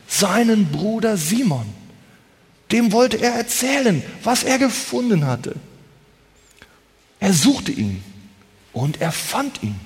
seinen 0.07 0.67
Bruder 0.67 1.17
Simon. 1.17 1.67
Dem 2.71 2.93
wollte 2.93 3.17
er 3.17 3.33
erzählen, 3.33 4.03
was 4.23 4.43
er 4.43 4.59
gefunden 4.59 5.27
hatte. 5.27 5.55
Er 7.21 7.33
suchte 7.33 7.73
ihn 7.73 8.03
und 8.73 9.01
er 9.01 9.13
fand 9.13 9.63
ihn. 9.63 9.79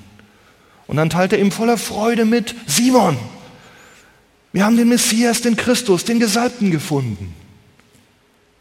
Und 0.87 0.97
dann 0.97 1.11
teilte 1.11 1.37
er 1.37 1.43
ihm 1.43 1.53
voller 1.53 1.79
Freude 1.79 2.25
mit, 2.25 2.55
Simon, 2.67 3.17
wir 4.53 4.65
haben 4.65 4.77
den 4.77 4.89
Messias, 4.89 5.41
den 5.41 5.57
Christus, 5.57 6.05
den 6.05 6.21
Gesalbten 6.21 6.71
gefunden. 6.71 7.35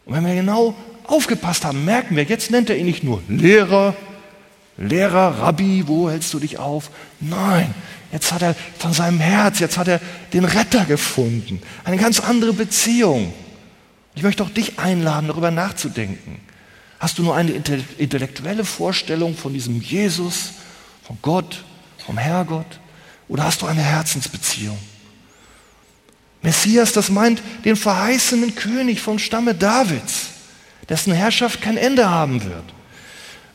Und 0.05 0.15
wenn 0.15 0.25
wir 0.25 0.35
genau 0.35 0.75
aufgepasst 1.05 1.65
haben, 1.65 1.83
merken 1.83 2.15
wir, 2.15 2.23
jetzt 2.23 2.51
nennt 2.51 2.69
er 2.69 2.77
ihn 2.77 2.85
nicht 2.85 3.03
nur 3.03 3.21
Lehrer, 3.27 3.95
Lehrer, 4.77 5.39
Rabbi, 5.39 5.83
wo 5.87 6.09
hältst 6.09 6.33
du 6.33 6.39
dich 6.39 6.57
auf? 6.57 6.89
Nein, 7.19 7.73
jetzt 8.11 8.31
hat 8.31 8.41
er 8.41 8.55
von 8.79 8.93
seinem 8.93 9.19
Herz, 9.19 9.59
jetzt 9.59 9.77
hat 9.77 9.89
er 9.89 9.99
den 10.31 10.45
Retter 10.45 10.85
gefunden. 10.85 11.61
Eine 11.83 11.97
ganz 11.97 12.19
andere 12.19 12.53
Beziehung. 12.53 13.33
Ich 14.15 14.23
möchte 14.23 14.43
auch 14.43 14.49
dich 14.49 14.79
einladen, 14.79 15.27
darüber 15.27 15.51
nachzudenken. 15.51 16.39
Hast 17.01 17.17
du 17.17 17.23
nur 17.23 17.35
eine 17.35 17.49
intellektuelle 17.51 18.63
Vorstellung 18.63 19.35
von 19.35 19.51
diesem 19.53 19.81
Jesus, 19.81 20.51
von 21.01 21.17
Gott, 21.23 21.63
vom 22.05 22.15
Herrgott? 22.15 22.79
Oder 23.27 23.45
hast 23.45 23.63
du 23.63 23.65
eine 23.65 23.81
Herzensbeziehung? 23.81 24.77
Messias, 26.43 26.91
das 26.91 27.09
meint 27.09 27.41
den 27.65 27.75
verheißenen 27.75 28.53
König 28.53 29.01
vom 29.01 29.17
Stamme 29.17 29.55
Davids, 29.55 30.27
dessen 30.89 31.11
Herrschaft 31.11 31.59
kein 31.59 31.75
Ende 31.75 32.07
haben 32.07 32.43
wird. 32.43 32.65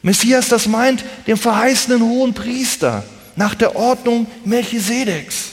Messias, 0.03 0.49
das 0.49 0.67
meint 0.67 1.05
den 1.29 1.37
verheißenen 1.37 2.03
hohen 2.03 2.35
Priester 2.35 3.05
nach 3.37 3.55
der 3.55 3.77
Ordnung 3.77 4.27
Melchisedeks. 4.45 5.53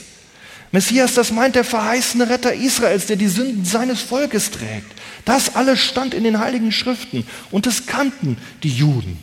Messias, 0.74 1.14
das 1.14 1.30
meint 1.30 1.54
der 1.54 1.62
verheißene 1.62 2.28
Retter 2.28 2.52
Israels, 2.52 3.06
der 3.06 3.14
die 3.14 3.28
Sünden 3.28 3.64
seines 3.64 4.02
Volkes 4.02 4.50
trägt. 4.50 4.90
Das 5.24 5.54
alles 5.54 5.78
stand 5.78 6.14
in 6.14 6.24
den 6.24 6.40
heiligen 6.40 6.72
Schriften 6.72 7.24
und 7.52 7.66
das 7.66 7.86
kannten 7.86 8.38
die 8.64 8.70
Juden. 8.70 9.16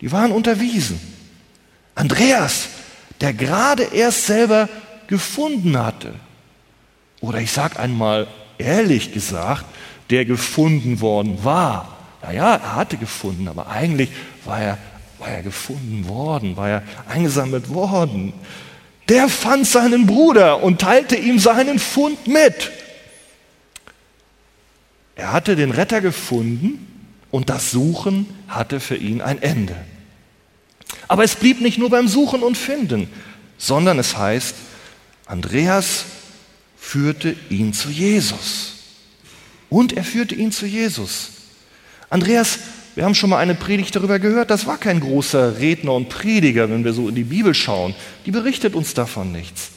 Die 0.00 0.10
waren 0.10 0.32
unterwiesen. 0.32 0.98
Andreas, 1.94 2.68
der 3.20 3.34
gerade 3.34 3.82
erst 3.82 4.24
selber 4.26 4.70
gefunden 5.06 5.76
hatte, 5.76 6.14
oder 7.20 7.38
ich 7.38 7.52
sage 7.52 7.78
einmal 7.78 8.26
ehrlich 8.56 9.12
gesagt, 9.12 9.66
der 10.08 10.24
gefunden 10.24 11.02
worden 11.02 11.44
war. 11.44 11.98
Naja, 12.22 12.54
er 12.54 12.76
hatte 12.76 12.96
gefunden, 12.96 13.48
aber 13.48 13.68
eigentlich 13.68 14.08
war 14.46 14.62
er, 14.62 14.78
war 15.18 15.28
er 15.28 15.42
gefunden 15.42 16.08
worden, 16.08 16.56
war 16.56 16.70
er 16.70 16.82
eingesammelt 17.06 17.68
worden. 17.68 18.32
Der 19.08 19.28
fand 19.28 19.66
seinen 19.66 20.06
Bruder 20.06 20.62
und 20.62 20.80
teilte 20.80 21.16
ihm 21.16 21.38
seinen 21.38 21.78
Fund 21.78 22.26
mit. 22.26 22.70
Er 25.16 25.32
hatte 25.32 25.56
den 25.56 25.70
Retter 25.70 26.00
gefunden 26.00 26.86
und 27.30 27.50
das 27.50 27.70
Suchen 27.70 28.26
hatte 28.48 28.80
für 28.80 28.96
ihn 28.96 29.20
ein 29.20 29.42
Ende. 29.42 29.76
Aber 31.08 31.24
es 31.24 31.36
blieb 31.36 31.60
nicht 31.60 31.78
nur 31.78 31.90
beim 31.90 32.08
Suchen 32.08 32.42
und 32.42 32.56
Finden, 32.56 33.08
sondern 33.58 33.98
es 33.98 34.16
heißt, 34.16 34.54
Andreas 35.26 36.04
führte 36.76 37.36
ihn 37.48 37.72
zu 37.72 37.90
Jesus. 37.90 38.74
Und 39.70 39.92
er 39.92 40.04
führte 40.04 40.34
ihn 40.34 40.52
zu 40.52 40.66
Jesus. 40.66 41.30
Andreas, 42.10 42.58
wir 42.94 43.04
haben 43.04 43.14
schon 43.14 43.30
mal 43.30 43.38
eine 43.38 43.54
Predigt 43.54 43.96
darüber 43.96 44.18
gehört, 44.18 44.50
das 44.50 44.66
war 44.66 44.78
kein 44.78 45.00
großer 45.00 45.58
Redner 45.58 45.94
und 45.94 46.08
Prediger, 46.08 46.68
wenn 46.68 46.84
wir 46.84 46.92
so 46.92 47.08
in 47.08 47.14
die 47.14 47.24
Bibel 47.24 47.54
schauen. 47.54 47.94
Die 48.26 48.30
berichtet 48.30 48.74
uns 48.74 48.94
davon 48.94 49.32
nichts. 49.32 49.70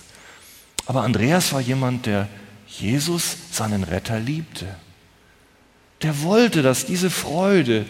Aber 0.85 1.03
Andreas 1.03 1.53
war 1.53 1.61
jemand, 1.61 2.05
der 2.05 2.27
Jesus, 2.67 3.37
seinen 3.51 3.83
Retter, 3.83 4.19
liebte. 4.19 4.67
Der 6.01 6.21
wollte, 6.23 6.61
dass 6.61 6.85
diese 6.85 7.09
Freude 7.09 7.85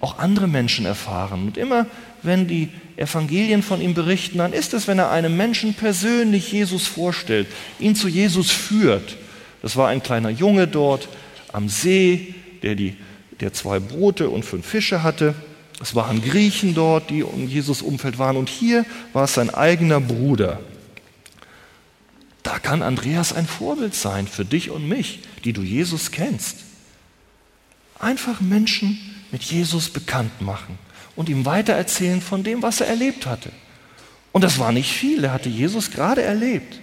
auch 0.00 0.18
andere 0.18 0.48
Menschen 0.48 0.84
erfahren. 0.84 1.46
Und 1.46 1.56
immer, 1.56 1.86
wenn 2.22 2.48
die 2.48 2.70
Evangelien 2.96 3.62
von 3.62 3.80
ihm 3.80 3.94
berichten, 3.94 4.38
dann 4.38 4.52
ist 4.52 4.74
es, 4.74 4.88
wenn 4.88 4.98
er 4.98 5.10
einem 5.10 5.36
Menschen 5.36 5.74
persönlich 5.74 6.50
Jesus 6.50 6.86
vorstellt, 6.86 7.46
ihn 7.78 7.94
zu 7.94 8.08
Jesus 8.08 8.50
führt. 8.50 9.16
Das 9.60 9.76
war 9.76 9.88
ein 9.88 10.02
kleiner 10.02 10.30
Junge 10.30 10.66
dort 10.66 11.08
am 11.52 11.68
See, 11.68 12.34
der, 12.62 12.74
die, 12.74 12.96
der 13.42 13.52
zwei 13.52 13.78
Brote 13.80 14.30
und 14.30 14.44
fünf 14.44 14.66
Fische 14.66 15.02
hatte. 15.02 15.34
Es 15.80 15.94
waren 15.94 16.22
Griechen 16.22 16.74
dort, 16.74 17.10
die 17.10 17.22
um 17.22 17.48
Jesus 17.48 17.82
Umfeld 17.82 18.18
waren. 18.18 18.36
Und 18.36 18.48
hier 18.48 18.86
war 19.12 19.24
es 19.24 19.34
sein 19.34 19.50
eigener 19.50 20.00
Bruder. 20.00 20.60
Da 22.42 22.58
kann 22.58 22.82
Andreas 22.82 23.32
ein 23.32 23.46
Vorbild 23.46 23.94
sein 23.94 24.26
für 24.26 24.44
dich 24.44 24.70
und 24.70 24.88
mich, 24.88 25.20
die 25.44 25.52
du 25.52 25.62
Jesus 25.62 26.10
kennst. 26.10 26.58
Einfach 27.98 28.40
Menschen 28.40 28.98
mit 29.30 29.42
Jesus 29.42 29.90
bekannt 29.90 30.40
machen 30.40 30.78
und 31.16 31.28
ihm 31.28 31.44
weitererzählen 31.44 32.20
von 32.20 32.42
dem, 32.42 32.62
was 32.62 32.80
er 32.80 32.88
erlebt 32.88 33.26
hatte. 33.26 33.50
Und 34.32 34.42
das 34.42 34.58
war 34.58 34.72
nicht 34.72 34.92
viel, 34.92 35.24
er 35.24 35.32
hatte 35.32 35.48
Jesus 35.48 35.90
gerade 35.90 36.22
erlebt. 36.22 36.80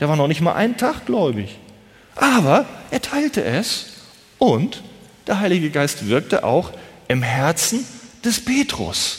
Der 0.00 0.08
war 0.08 0.16
noch 0.16 0.28
nicht 0.28 0.40
mal 0.40 0.54
einen 0.54 0.76
Tag 0.76 1.06
gläubig. 1.06 1.58
Aber 2.14 2.66
er 2.90 3.02
teilte 3.02 3.44
es 3.44 3.86
und 4.38 4.82
der 5.32 5.40
Heilige 5.40 5.70
Geist 5.70 6.08
wirkte 6.08 6.44
auch 6.44 6.72
im 7.08 7.22
Herzen 7.22 7.86
des 8.22 8.44
Petrus. 8.44 9.18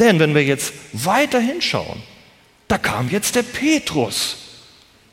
Denn 0.00 0.18
wenn 0.18 0.34
wir 0.34 0.42
jetzt 0.42 0.72
weiter 0.92 1.38
hinschauen, 1.38 2.02
da 2.66 2.76
kam 2.76 3.08
jetzt 3.08 3.36
der 3.36 3.44
Petrus 3.44 4.36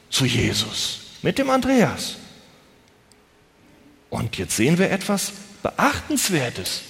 zu 0.10 0.26
Jesus 0.26 1.02
mit 1.22 1.38
dem 1.38 1.52
Andreas. 1.52 2.16
Und 4.10 4.36
jetzt 4.38 4.56
sehen 4.56 4.80
wir 4.80 4.90
etwas 4.90 5.32
Beachtenswertes, 5.62 6.82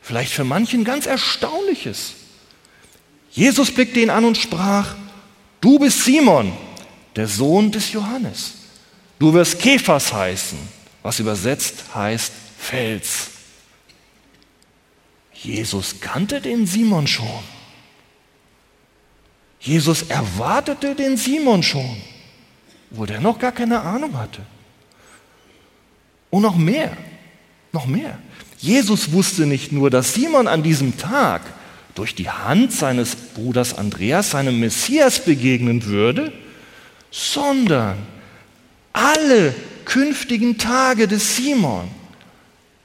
vielleicht 0.00 0.32
für 0.32 0.44
manchen 0.44 0.84
ganz 0.84 1.04
Erstaunliches. 1.04 2.14
Jesus 3.30 3.70
blickte 3.72 4.00
ihn 4.00 4.08
an 4.08 4.24
und 4.24 4.38
sprach, 4.38 4.94
du 5.60 5.78
bist 5.78 6.02
Simon, 6.02 6.56
der 7.14 7.28
Sohn 7.28 7.70
des 7.72 7.92
Johannes. 7.92 8.54
Du 9.18 9.34
wirst 9.34 9.58
Kephas 9.58 10.14
heißen, 10.14 10.58
was 11.06 11.20
übersetzt 11.20 11.84
heißt 11.94 12.32
Fels. 12.58 13.28
Jesus 15.34 16.00
kannte 16.00 16.40
den 16.40 16.66
Simon 16.66 17.06
schon. 17.06 17.44
Jesus 19.60 20.02
erwartete 20.02 20.96
den 20.96 21.16
Simon 21.16 21.62
schon, 21.62 21.96
wo 22.90 23.06
der 23.06 23.20
noch 23.20 23.38
gar 23.38 23.52
keine 23.52 23.82
Ahnung 23.82 24.18
hatte. 24.18 24.40
Und 26.30 26.42
noch 26.42 26.56
mehr, 26.56 26.96
noch 27.70 27.86
mehr. 27.86 28.18
Jesus 28.58 29.12
wusste 29.12 29.46
nicht 29.46 29.70
nur, 29.70 29.90
dass 29.90 30.12
Simon 30.12 30.48
an 30.48 30.64
diesem 30.64 30.96
Tag 30.96 31.42
durch 31.94 32.16
die 32.16 32.30
Hand 32.30 32.72
seines 32.72 33.14
Bruders 33.14 33.78
Andreas 33.78 34.32
seinem 34.32 34.58
Messias 34.58 35.24
begegnen 35.24 35.84
würde, 35.84 36.32
sondern 37.12 37.96
alle 38.92 39.54
künftigen 39.86 40.58
Tage 40.58 41.08
des 41.08 41.36
Simon 41.36 41.90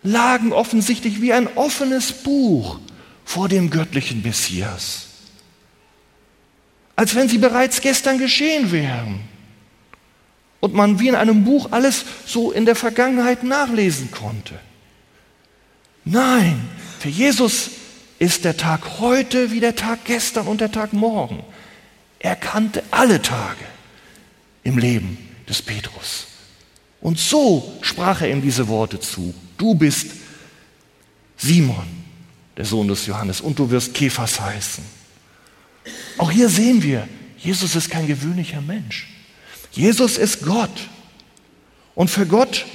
lagen 0.04 0.54
offensichtlich 0.54 1.22
wie 1.22 1.34
ein 1.34 1.48
offenes 1.56 2.14
Buch 2.14 2.80
vor 3.26 3.50
dem 3.50 3.70
göttlichen 3.70 4.22
Messias, 4.24 5.08
als 6.96 7.14
wenn 7.16 7.28
sie 7.28 7.38
bereits 7.38 7.82
gestern 7.82 8.18
geschehen 8.18 8.72
wären 8.72 9.20
und 10.60 10.74
man 10.74 11.00
wie 11.00 11.10
in 11.10 11.16
einem 11.16 11.44
Buch 11.44 11.68
alles 11.72 12.06
so 12.26 12.52
in 12.52 12.66
der 12.66 12.76
Vergangenheit 12.76 13.44
nachlesen 13.44 14.10
konnte. 14.12 14.58
Nein, 16.06 16.68
für 17.00 17.10
Jesus 17.10 17.72
ist 18.18 18.46
der 18.46 18.58
Tag 18.58 19.00
heute 19.00 19.52
wie 19.52 19.60
der 19.60 19.76
Tag 19.76 20.06
gestern 20.06 20.48
und 20.48 20.62
der 20.62 20.72
Tag 20.72 20.94
morgen. 20.94 21.44
Er 22.20 22.36
kannte 22.36 22.84
alle 22.92 23.22
Tage 23.22 23.66
im 24.64 24.78
Leben 24.78 25.18
des 25.50 25.62
Petrus. 25.62 26.28
Und 27.02 27.20
so 27.20 27.80
sprach 27.82 28.22
er 28.22 28.30
ihm 28.30 28.42
diese 28.42 28.68
Worte 28.68 29.00
zu. 29.00 29.34
Du 29.58 29.74
bist 29.74 30.08
Simon, 31.36 31.88
der 32.56 32.66
Sohn 32.66 32.88
des 32.88 33.08
Johannes, 33.08 33.42
und 33.42 33.58
du 33.58 33.70
wirst 33.72 33.94
Kephas 33.94 34.40
heißen. 34.40 34.84
Auch 36.18 36.32
hier 36.32 36.48
sehen 36.48 36.84
wir, 36.84 37.08
Jesus 37.38 37.76
ist 37.76 37.90
kein 37.90 38.06
gewöhnlicher 38.06 38.62
Mensch. 38.62 39.08
Jesus 39.72 40.18
ist 40.18 40.44
Gott. 40.46 40.70
Und 41.96 42.10
für 42.10 42.28
Gott 42.28 42.66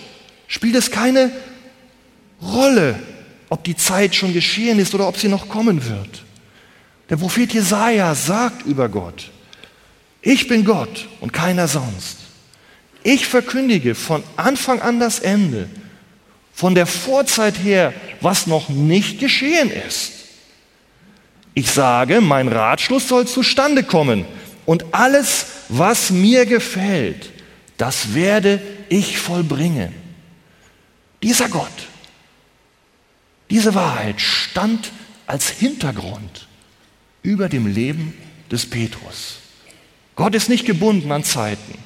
spielt 0.49 0.75
es 0.75 0.91
keine 0.91 1.31
Rolle, 2.43 2.99
ob 3.49 3.63
die 3.63 3.77
Zeit 3.77 4.15
schon 4.15 4.33
geschehen 4.33 4.81
ist 4.81 4.95
oder 4.95 5.07
ob 5.07 5.17
sie 5.17 5.29
noch 5.29 5.49
kommen 5.49 5.85
wird. 5.89 6.25
Der 7.09 7.17
Prophet 7.17 7.53
Jesaja 7.53 8.15
sagt 8.15 8.67
über 8.67 8.89
Gott: 8.89 9.31
Ich 10.21 10.49
bin 10.49 10.65
Gott 10.65 11.07
und 11.21 11.33
keiner 11.33 11.69
sonst. 11.69 12.26
Ich 13.07 13.29
verkündige 13.29 13.95
von 13.95 14.25
Anfang 14.35 14.81
an 14.83 14.99
das 14.99 15.21
Ende, 15.21 15.69
von 16.53 16.75
der 16.75 16.87
Vorzeit 16.87 17.55
her, 17.63 17.95
was 18.21 18.49
noch 18.49 18.69
nicht 18.69 19.21
geschehen 19.21 19.71
ist. 19.71 20.11
Ich 21.55 21.71
sage, 21.71 22.21
mein 22.21 22.49
Ratschluss 22.49 23.07
soll 23.07 23.29
zustande 23.29 23.85
kommen 23.85 24.25
und 24.65 24.87
alles, 24.93 25.47
was 25.69 26.11
mir 26.11 26.47
gefällt, 26.47 27.31
das 27.77 28.13
werde 28.13 28.61
ich 28.89 29.19
vollbringen. 29.19 29.95
Dieser 31.23 31.49
Gott, 31.49 31.87
diese 33.51 33.77
Wahrheit 33.77 34.21
stand 34.21 34.91
als 35.29 35.49
Hintergrund 35.49 36.49
über 37.23 37.49
dem 37.49 37.69
Leben 37.69 38.15
des 38.51 38.69
Petrus. 38.69 39.39
Gott 40.17 40.35
ist 40.35 40.49
nicht 40.49 40.67
gebunden 40.67 41.13
an 41.13 41.23
Zeiten 41.23 41.86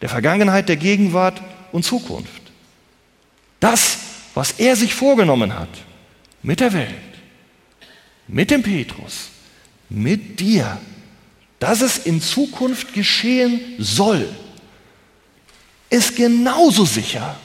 der 0.00 0.08
Vergangenheit, 0.08 0.68
der 0.68 0.76
Gegenwart 0.76 1.40
und 1.72 1.84
Zukunft. 1.84 2.42
Das, 3.58 3.98
was 4.34 4.52
er 4.52 4.76
sich 4.76 4.94
vorgenommen 4.94 5.58
hat 5.58 5.68
mit 6.42 6.60
der 6.60 6.72
Welt, 6.72 6.94
mit 8.26 8.50
dem 8.50 8.62
Petrus, 8.62 9.28
mit 9.88 10.40
dir, 10.40 10.78
dass 11.58 11.82
es 11.82 11.98
in 11.98 12.22
Zukunft 12.22 12.94
geschehen 12.94 13.60
soll, 13.78 14.28
ist 15.90 16.16
genauso 16.16 16.84
sicher, 16.84 17.36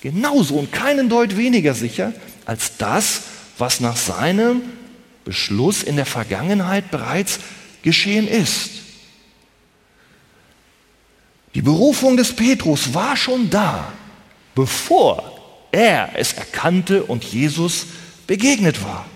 genauso 0.00 0.56
und 0.56 0.72
keinen 0.72 1.08
Deut 1.08 1.36
weniger 1.36 1.72
sicher 1.72 2.12
als 2.44 2.76
das, 2.76 3.22
was 3.56 3.80
nach 3.80 3.96
seinem 3.96 4.62
Beschluss 5.24 5.82
in 5.82 5.96
der 5.96 6.06
Vergangenheit 6.06 6.90
bereits 6.90 7.38
geschehen 7.82 8.28
ist. 8.28 8.70
Die 11.56 11.62
Berufung 11.62 12.18
des 12.18 12.34
Petrus 12.36 12.92
war 12.92 13.16
schon 13.16 13.48
da, 13.48 13.90
bevor 14.54 15.40
er 15.72 16.10
es 16.14 16.34
erkannte 16.34 17.02
und 17.04 17.24
Jesus 17.24 17.86
begegnet 18.26 18.84
war. 18.84 19.06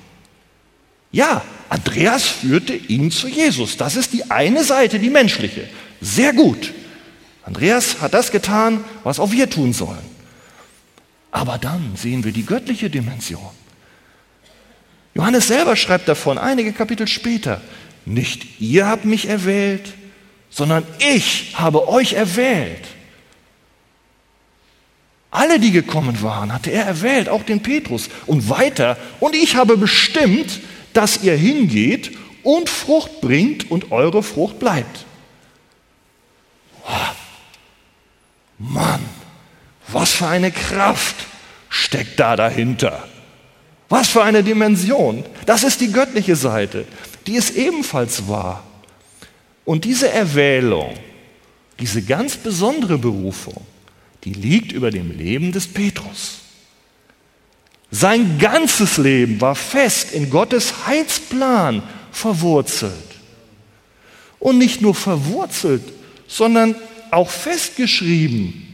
Ja, 1.12 1.42
Andreas 1.68 2.24
führte 2.24 2.74
ihn 2.74 3.11
zu 3.11 3.29
Jesus. 3.29 3.76
Das 3.76 3.94
ist 3.94 4.14
die 4.14 4.31
eine 4.31 4.64
Seite, 4.64 4.98
die 4.98 5.11
menschliche. 5.11 5.68
Sehr 6.00 6.33
gut. 6.33 6.72
Andreas 7.44 8.00
hat 8.00 8.14
das 8.14 8.31
getan, 8.31 8.85
was 9.05 9.20
auch 9.20 9.33
wir 9.33 9.50
tun 9.50 9.74
sollen. 9.74 9.98
Aber 11.33 11.59
dann 11.59 11.94
sehen 11.94 12.24
wir 12.24 12.33
die 12.33 12.46
göttliche 12.46 12.88
Dimension. 12.88 13.50
Johannes 15.14 15.48
selber 15.48 15.76
schreibt 15.76 16.09
davon 16.09 16.38
einige 16.38 16.72
Kapitel 16.72 17.07
später, 17.07 17.61
nicht 18.07 18.62
ihr 18.62 18.87
habt 18.87 19.05
mich 19.05 19.29
erwählt, 19.29 19.92
sondern 20.51 20.85
ich 20.99 21.55
habe 21.55 21.89
euch 21.89 22.13
erwählt. 22.13 22.85
Alle, 25.31 25.61
die 25.61 25.71
gekommen 25.71 26.23
waren, 26.23 26.53
hatte 26.53 26.73
er 26.73 26.85
erwählt, 26.85 27.29
auch 27.29 27.45
den 27.45 27.63
Petrus. 27.63 28.09
Und 28.27 28.49
weiter, 28.51 28.97
und 29.21 29.35
ich 29.37 29.55
habe 29.55 29.77
bestimmt, 29.77 30.61
dass 30.93 31.23
ihr 31.23 31.37
hingeht 31.37 32.13
und 32.43 32.69
Frucht 32.69 33.21
bringt 33.21 33.71
und 33.71 33.93
eure 33.93 34.25
Frucht 34.25 34.59
bleibt. 34.59 35.07
Oh, 36.85 37.15
Mann, 38.59 39.05
was 39.89 40.13
für 40.13 40.27
eine 40.27 40.51
Kraft 40.51 41.15
steckt 41.69 42.19
da 42.19 42.35
dahinter. 42.35 43.09
Was 43.89 44.09
für 44.09 44.23
eine 44.23 44.43
Dimension. 44.43 45.25
Das 45.47 45.63
ist 45.63 45.81
die 45.81 45.93
göttliche 45.93 46.35
Seite, 46.37 46.87
die 47.27 47.35
ist 47.35 47.57
ebenfalls 47.57 48.29
wahr. 48.29 48.65
Und 49.64 49.85
diese 49.85 50.11
Erwählung, 50.11 50.94
diese 51.79 52.03
ganz 52.03 52.37
besondere 52.37 52.99
Berufung, 52.99 53.66
die 54.25 54.33
liegt 54.33 54.73
über 54.73 54.90
dem 54.90 55.16
Leben 55.16 55.53
des 55.53 55.66
Petrus. 55.66 56.40
Sein 57.90 58.38
ganzes 58.38 58.99
Leben 58.99 59.40
war 59.40 59.55
fest 59.55 60.12
in 60.12 60.31
Gottes 60.31 60.87
Heilsplan 60.87 61.83
verwurzelt. 62.12 62.92
Und 64.38 64.59
nicht 64.59 64.81
nur 64.81 64.94
verwurzelt, 64.94 65.83
sondern 66.27 66.75
auch 67.11 67.29
festgeschrieben. 67.29 68.66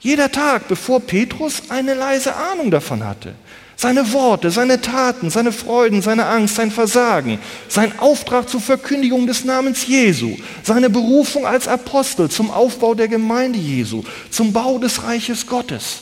Jeder 0.00 0.30
Tag, 0.30 0.68
bevor 0.68 1.00
Petrus 1.00 1.70
eine 1.70 1.94
leise 1.94 2.36
Ahnung 2.36 2.70
davon 2.70 3.04
hatte. 3.04 3.34
Seine 3.78 4.10
Worte, 4.14 4.50
seine 4.50 4.80
Taten, 4.80 5.28
seine 5.28 5.52
Freuden, 5.52 6.00
seine 6.00 6.24
Angst, 6.24 6.56
sein 6.56 6.70
Versagen, 6.70 7.38
sein 7.68 7.98
Auftrag 7.98 8.48
zur 8.48 8.62
Verkündigung 8.62 9.26
des 9.26 9.44
Namens 9.44 9.86
Jesu, 9.86 10.36
seine 10.62 10.88
Berufung 10.88 11.46
als 11.46 11.68
Apostel 11.68 12.30
zum 12.30 12.50
Aufbau 12.50 12.94
der 12.94 13.08
Gemeinde 13.08 13.58
Jesu, 13.58 14.02
zum 14.30 14.54
Bau 14.54 14.78
des 14.78 15.02
Reiches 15.02 15.46
Gottes, 15.46 16.00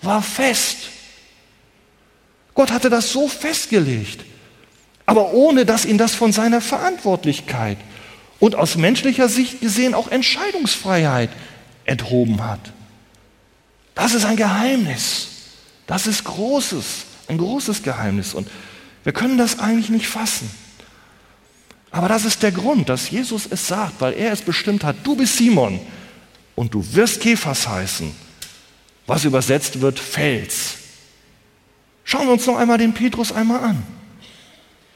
war 0.00 0.22
fest. 0.22 0.78
Gott 2.54 2.70
hatte 2.72 2.88
das 2.88 3.12
so 3.12 3.28
festgelegt, 3.28 4.24
aber 5.04 5.34
ohne 5.34 5.66
dass 5.66 5.84
ihn 5.84 5.98
das 5.98 6.14
von 6.14 6.32
seiner 6.32 6.62
Verantwortlichkeit 6.62 7.76
und 8.38 8.54
aus 8.54 8.76
menschlicher 8.76 9.28
Sicht 9.28 9.60
gesehen 9.60 9.92
auch 9.92 10.08
Entscheidungsfreiheit 10.08 11.28
enthoben 11.84 12.42
hat. 12.42 12.72
Das 13.94 14.14
ist 14.14 14.24
ein 14.24 14.36
Geheimnis. 14.36 15.28
Das 15.86 16.06
ist 16.06 16.24
großes, 16.24 17.04
ein 17.30 17.38
großes 17.38 17.82
Geheimnis. 17.82 18.34
Und 18.34 18.48
Wir 19.04 19.12
können 19.12 19.38
das 19.38 19.58
eigentlich 19.58 19.88
nicht 19.88 20.08
fassen. 20.08 20.50
Aber 21.90 22.08
das 22.08 22.24
ist 22.24 22.42
der 22.42 22.52
Grund, 22.52 22.88
dass 22.88 23.10
Jesus 23.10 23.48
es 23.50 23.66
sagt, 23.66 24.00
weil 24.00 24.12
er 24.12 24.32
es 24.32 24.42
bestimmt 24.42 24.84
hat. 24.84 24.96
Du 25.04 25.16
bist 25.16 25.36
Simon 25.36 25.80
und 26.54 26.74
du 26.74 26.84
wirst 26.92 27.20
Kephas 27.20 27.66
heißen, 27.66 28.14
was 29.06 29.24
übersetzt 29.24 29.80
wird 29.80 29.98
Fels. 29.98 30.74
Schauen 32.04 32.26
wir 32.26 32.32
uns 32.32 32.46
noch 32.46 32.56
einmal 32.56 32.78
den 32.78 32.92
Petrus 32.92 33.32
einmal 33.32 33.60
an. 33.60 33.82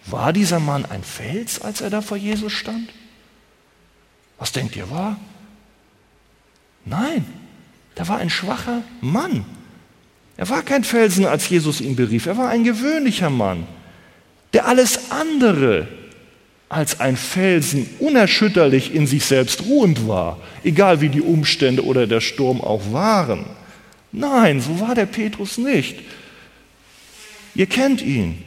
War 0.06 0.32
dieser 0.32 0.60
Mann 0.60 0.84
ein 0.84 1.02
Fels, 1.02 1.60
als 1.60 1.80
er 1.80 1.90
da 1.90 2.02
vor 2.02 2.16
Jesus 2.16 2.52
stand? 2.52 2.90
Was 4.38 4.52
denkt 4.52 4.76
ihr 4.76 4.90
war? 4.90 5.18
Nein, 6.84 7.24
der 7.96 8.06
war 8.08 8.18
ein 8.18 8.30
schwacher 8.30 8.82
Mann. 9.00 9.46
Er 10.36 10.48
war 10.48 10.62
kein 10.62 10.84
Felsen, 10.84 11.26
als 11.26 11.48
Jesus 11.48 11.80
ihn 11.80 11.96
berief. 11.96 12.26
Er 12.26 12.36
war 12.36 12.48
ein 12.48 12.64
gewöhnlicher 12.64 13.30
Mann, 13.30 13.66
der 14.52 14.66
alles 14.66 15.10
andere 15.10 15.88
als 16.68 16.98
ein 16.98 17.16
Felsen 17.16 17.88
unerschütterlich 18.00 18.94
in 18.94 19.06
sich 19.06 19.24
selbst 19.24 19.64
ruhend 19.66 20.08
war, 20.08 20.40
egal 20.64 21.00
wie 21.00 21.08
die 21.08 21.20
Umstände 21.20 21.84
oder 21.84 22.06
der 22.06 22.20
Sturm 22.20 22.60
auch 22.60 22.92
waren. 22.92 23.44
Nein, 24.10 24.60
so 24.60 24.80
war 24.80 24.94
der 24.94 25.06
Petrus 25.06 25.58
nicht. 25.58 26.00
Ihr 27.54 27.66
kennt 27.66 28.02
ihn. 28.02 28.42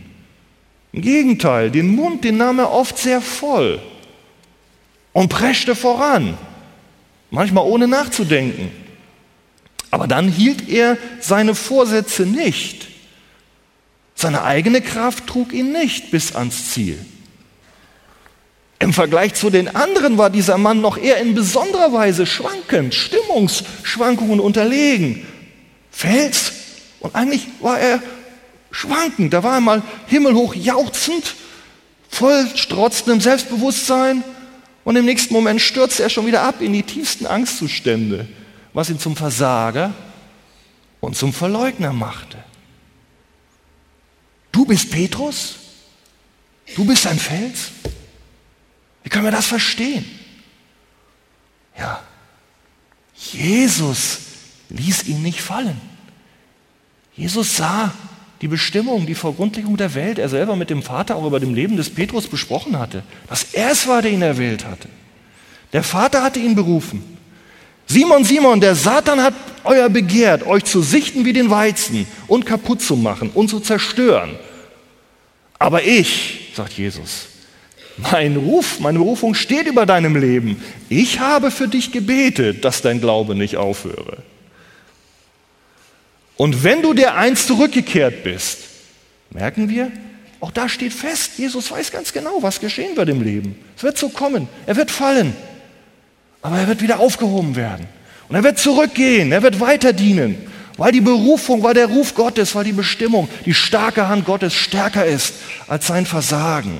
Im 0.91 1.01
Gegenteil, 1.01 1.71
den 1.71 1.95
Mund, 1.95 2.23
den 2.23 2.37
nahm 2.37 2.59
er 2.59 2.71
oft 2.71 2.97
sehr 2.97 3.21
voll 3.21 3.79
und 5.13 5.29
preschte 5.29 5.75
voran, 5.75 6.37
manchmal 7.29 7.65
ohne 7.65 7.87
nachzudenken. 7.87 8.71
Aber 9.91 10.07
dann 10.07 10.27
hielt 10.27 10.69
er 10.69 10.97
seine 11.19 11.55
Vorsätze 11.55 12.23
nicht. 12.25 12.87
Seine 14.15 14.43
eigene 14.43 14.81
Kraft 14.81 15.27
trug 15.27 15.53
ihn 15.53 15.71
nicht 15.71 16.11
bis 16.11 16.35
ans 16.35 16.71
Ziel. 16.71 16.97
Im 18.79 18.93
Vergleich 18.93 19.33
zu 19.33 19.49
den 19.49 19.75
anderen 19.75 20.17
war 20.17 20.29
dieser 20.29 20.57
Mann 20.57 20.81
noch 20.81 20.97
eher 20.97 21.17
in 21.17 21.33
besonderer 21.33 21.93
Weise 21.93 22.25
schwankend, 22.25 22.93
Stimmungsschwankungen 22.93 24.39
unterlegen. 24.39 25.25
Fels 25.91 26.53
und 26.99 27.15
eigentlich 27.15 27.47
war 27.59 27.79
er 27.79 28.01
schwankend. 28.71 29.33
Da 29.33 29.43
war 29.43 29.55
er 29.55 29.61
mal 29.61 29.81
himmelhoch 30.07 30.53
jauchzend, 30.53 31.35
voll 32.09 32.47
strotzendem 32.55 33.19
Selbstbewusstsein 33.19 34.23
und 34.83 34.95
im 34.95 35.05
nächsten 35.05 35.33
Moment 35.33 35.59
stürzte 35.59 36.03
er 36.03 36.09
schon 36.09 36.27
wieder 36.27 36.43
ab 36.43 36.61
in 36.61 36.73
die 36.73 36.83
tiefsten 36.83 37.25
Angstzustände, 37.25 38.27
was 38.77 38.91
ihn 38.91 38.99
zum 38.99 39.15
Versager 39.15 39.91
und 40.99 41.15
zum 41.15 41.33
Verleugner 41.33 41.93
machte. 41.93 42.37
Du 44.51 44.65
bist 44.65 44.91
Petrus? 44.91 45.55
Du 46.75 46.85
bist 46.85 47.07
ein 47.07 47.17
Fels? 47.17 47.71
Wie 49.01 49.09
können 49.09 49.23
wir 49.23 49.31
das 49.31 49.47
verstehen? 49.47 50.05
Ja, 51.75 52.03
Jesus 53.15 54.19
ließ 54.69 55.07
ihn 55.07 55.23
nicht 55.23 55.41
fallen. 55.41 55.81
Jesus 57.15 57.57
sah 57.57 57.91
die 58.41 58.47
Bestimmung, 58.47 59.07
die 59.07 59.15
vor 59.15 59.33
Grundlegung 59.33 59.75
der 59.77 59.95
Welt, 59.95 60.19
er 60.19 60.29
selber 60.29 60.55
mit 60.55 60.69
dem 60.69 60.83
Vater 60.83 61.15
auch 61.15 61.25
über 61.25 61.39
dem 61.39 61.55
Leben 61.55 61.77
des 61.77 61.89
Petrus 61.89 62.27
besprochen 62.27 62.77
hatte, 62.77 63.01
dass 63.27 63.55
er 63.55 63.71
es 63.71 63.87
war, 63.87 64.03
der 64.03 64.11
ihn 64.11 64.21
erwählt 64.21 64.67
hatte. 64.67 64.87
Der 65.73 65.81
Vater 65.81 66.21
hatte 66.21 66.39
ihn 66.39 66.53
berufen. 66.53 67.16
Simon, 67.87 68.23
Simon, 68.23 68.59
der 68.59 68.75
Satan 68.75 69.21
hat 69.21 69.33
euer 69.63 69.89
begehrt, 69.89 70.45
euch 70.45 70.65
zu 70.65 70.81
sichten 70.81 71.25
wie 71.25 71.33
den 71.33 71.49
Weizen 71.49 72.05
und 72.27 72.45
kaputt 72.45 72.81
zu 72.81 72.95
machen 72.95 73.31
und 73.33 73.49
zu 73.49 73.59
zerstören. 73.59 74.37
Aber 75.57 75.83
ich, 75.83 76.51
sagt 76.55 76.73
Jesus, 76.73 77.27
mein 77.97 78.35
Ruf, 78.35 78.79
meine 78.79 78.99
Berufung 78.99 79.33
steht 79.33 79.67
über 79.67 79.85
deinem 79.85 80.15
Leben. 80.15 80.61
Ich 80.89 81.19
habe 81.19 81.49
für 81.49 81.67
dich 81.67 81.91
gebetet, 81.91 82.63
dass 82.63 82.81
dein 82.81 83.01
Glaube 83.01 83.33
nicht 83.33 83.57
aufhöre. 83.57 84.17
Und 86.35 86.63
wenn 86.63 86.83
du 86.83 86.93
der 86.93 87.15
eins 87.15 87.47
zurückgekehrt 87.47 88.23
bist, 88.23 88.59
merken 89.31 89.69
wir, 89.69 89.91
auch 90.39 90.51
da 90.51 90.69
steht 90.69 90.93
fest, 90.93 91.31
Jesus 91.37 91.71
weiß 91.71 91.91
ganz 91.91 92.13
genau, 92.13 92.43
was 92.43 92.59
geschehen 92.59 92.95
wird 92.95 93.09
im 93.09 93.23
Leben. 93.23 93.55
Es 93.75 93.81
wird 93.81 93.97
so 93.97 94.09
kommen, 94.09 94.47
er 94.67 94.75
wird 94.75 94.91
fallen, 94.91 95.35
aber 96.41 96.57
er 96.57 96.67
wird 96.67 96.81
wieder 96.81 96.99
aufgehoben 96.99 97.55
werden. 97.55 97.87
Und 98.29 98.35
er 98.35 98.43
wird 98.43 98.59
zurückgehen, 98.59 99.31
er 99.31 99.41
wird 99.41 99.59
weiter 99.59 99.93
dienen, 99.93 100.37
weil 100.77 100.91
die 100.91 101.01
Berufung, 101.01 101.63
weil 101.63 101.73
der 101.73 101.87
Ruf 101.87 102.13
Gottes, 102.13 102.55
weil 102.55 102.65
die 102.65 102.73
Bestimmung, 102.73 103.29
die 103.45 103.53
starke 103.53 104.07
Hand 104.07 104.25
Gottes 104.25 104.53
stärker 104.53 105.05
ist 105.05 105.33
als 105.67 105.87
sein 105.87 106.05
Versagen. 106.05 106.79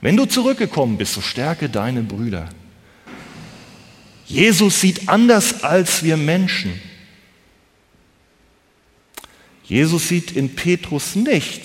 Wenn 0.00 0.16
du 0.16 0.26
zurückgekommen 0.26 0.96
bist, 0.96 1.14
so 1.14 1.20
stärke 1.20 1.68
deine 1.68 2.02
Brüder. 2.02 2.48
Jesus 4.26 4.80
sieht 4.80 5.08
anders 5.08 5.62
als 5.62 6.02
wir 6.02 6.16
Menschen. 6.16 6.80
Jesus 9.64 10.08
sieht 10.08 10.32
in 10.32 10.54
Petrus 10.54 11.16
nicht, 11.16 11.62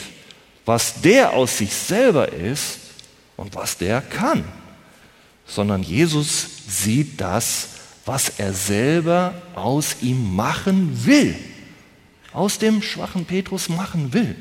was 0.65 1.01
der 1.01 1.33
aus 1.33 1.57
sich 1.57 1.73
selber 1.73 2.31
ist 2.31 2.79
und 3.37 3.55
was 3.55 3.77
der 3.77 4.01
kann, 4.01 4.43
sondern 5.45 5.83
Jesus 5.83 6.50
sieht 6.67 7.19
das, 7.19 7.69
was 8.05 8.33
er 8.37 8.53
selber 8.53 9.33
aus 9.55 9.97
ihm 10.01 10.35
machen 10.35 11.05
will, 11.05 11.35
aus 12.33 12.57
dem 12.57 12.81
schwachen 12.81 13.25
Petrus 13.25 13.69
machen 13.69 14.13
will 14.13 14.35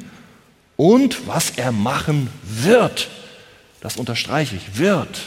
und 0.76 1.26
was 1.26 1.50
er 1.56 1.72
machen 1.72 2.30
wird. 2.42 3.08
Das 3.80 3.96
unterstreiche 3.96 4.56
ich, 4.56 4.78
wird. 4.78 5.20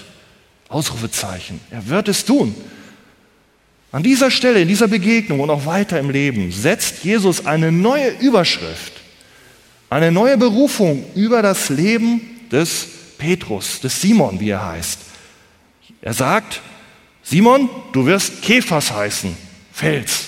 Ausrufezeichen. 0.69 1.59
Er 1.69 1.87
wird 1.87 2.07
es 2.07 2.25
tun. 2.25 2.55
An 3.91 4.01
dieser 4.01 4.31
Stelle, 4.31 4.61
in 4.61 4.67
dieser 4.67 4.87
Begegnung 4.87 5.39
und 5.39 5.51
auch 5.51 5.67
weiter 5.67 5.99
im 5.99 6.09
Leben 6.09 6.51
setzt 6.51 7.03
Jesus 7.03 7.45
eine 7.45 7.71
neue 7.71 8.09
Überschrift, 8.19 8.93
eine 9.91 10.11
neue 10.11 10.35
Berufung 10.35 11.05
über 11.13 11.43
das 11.43 11.69
Leben 11.69 12.21
des 12.51 12.87
Petrus, 13.19 13.79
des 13.81 14.01
Simon, 14.01 14.39
wie 14.39 14.49
er 14.49 14.65
heißt. 14.65 14.97
Er 16.01 16.13
sagt, 16.13 16.61
Simon, 17.23 17.69
du 17.93 18.05
wirst 18.05 18.41
Kephas 18.41 18.91
heißen, 18.91 19.35
Fels. 19.71 20.25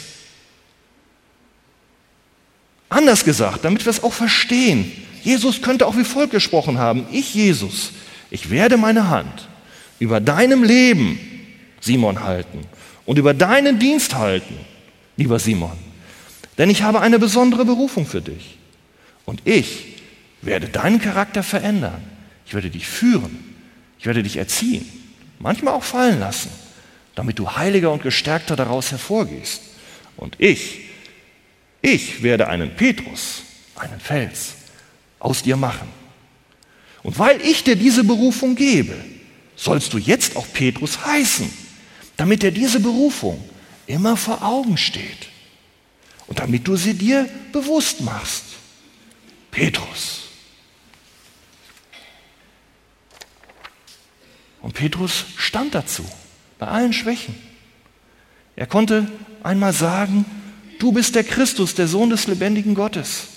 Anders 2.89 3.25
gesagt, 3.25 3.65
damit 3.65 3.85
wir 3.85 3.89
es 3.89 4.03
auch 4.03 4.13
verstehen, 4.13 4.91
Jesus 5.23 5.61
könnte 5.61 5.85
auch 5.87 5.97
wie 5.97 6.03
folgt 6.03 6.31
gesprochen 6.31 6.77
haben, 6.77 7.05
ich 7.11 7.33
Jesus, 7.33 7.91
ich 8.31 8.49
werde 8.49 8.77
meine 8.77 9.09
Hand 9.09 9.49
über 9.99 10.19
deinem 10.19 10.63
Leben, 10.63 11.19
Simon, 11.81 12.23
halten 12.23 12.61
und 13.05 13.17
über 13.17 13.33
deinen 13.33 13.79
Dienst 13.79 14.15
halten, 14.15 14.55
lieber 15.17 15.39
Simon. 15.39 15.77
Denn 16.57 16.69
ich 16.69 16.83
habe 16.83 17.01
eine 17.01 17.19
besondere 17.19 17.65
Berufung 17.65 18.05
für 18.05 18.21
dich. 18.21 18.57
Und 19.25 19.41
ich 19.45 19.97
werde 20.41 20.69
deinen 20.69 21.01
Charakter 21.01 21.43
verändern. 21.43 22.01
Ich 22.45 22.53
werde 22.53 22.69
dich 22.69 22.87
führen. 22.87 23.55
Ich 23.99 24.05
werde 24.05 24.23
dich 24.23 24.37
erziehen. 24.37 24.87
Manchmal 25.39 25.73
auch 25.73 25.83
fallen 25.83 26.19
lassen, 26.19 26.49
damit 27.15 27.39
du 27.39 27.51
heiliger 27.51 27.91
und 27.91 28.03
gestärkter 28.03 28.55
daraus 28.55 28.91
hervorgehst. 28.91 29.61
Und 30.17 30.35
ich, 30.37 30.81
ich 31.81 32.21
werde 32.23 32.47
einen 32.47 32.75
Petrus, 32.75 33.43
einen 33.75 33.99
Fels, 33.99 34.55
aus 35.19 35.43
dir 35.43 35.57
machen. 35.57 35.87
Und 37.03 37.17
weil 37.17 37.41
ich 37.41 37.63
dir 37.63 37.75
diese 37.75 38.03
Berufung 38.03 38.55
gebe, 38.55 38.95
sollst 39.55 39.93
du 39.93 39.97
jetzt 39.97 40.35
auch 40.35 40.45
Petrus 40.53 41.05
heißen 41.05 41.65
damit 42.17 42.43
dir 42.43 42.51
diese 42.51 42.79
Berufung 42.79 43.43
immer 43.87 44.17
vor 44.17 44.41
Augen 44.41 44.77
steht 44.77 45.29
und 46.27 46.39
damit 46.39 46.67
du 46.67 46.75
sie 46.75 46.93
dir 46.93 47.29
bewusst 47.51 48.01
machst. 48.01 48.43
Petrus. 49.51 50.23
Und 54.61 54.73
Petrus 54.73 55.25
stand 55.37 55.75
dazu, 55.75 56.03
bei 56.59 56.67
allen 56.67 56.93
Schwächen. 56.93 57.35
Er 58.55 58.67
konnte 58.67 59.07
einmal 59.43 59.73
sagen, 59.73 60.25
du 60.79 60.91
bist 60.91 61.15
der 61.15 61.23
Christus, 61.23 61.75
der 61.75 61.87
Sohn 61.87 62.09
des 62.09 62.27
lebendigen 62.27 62.75
Gottes. 62.75 63.27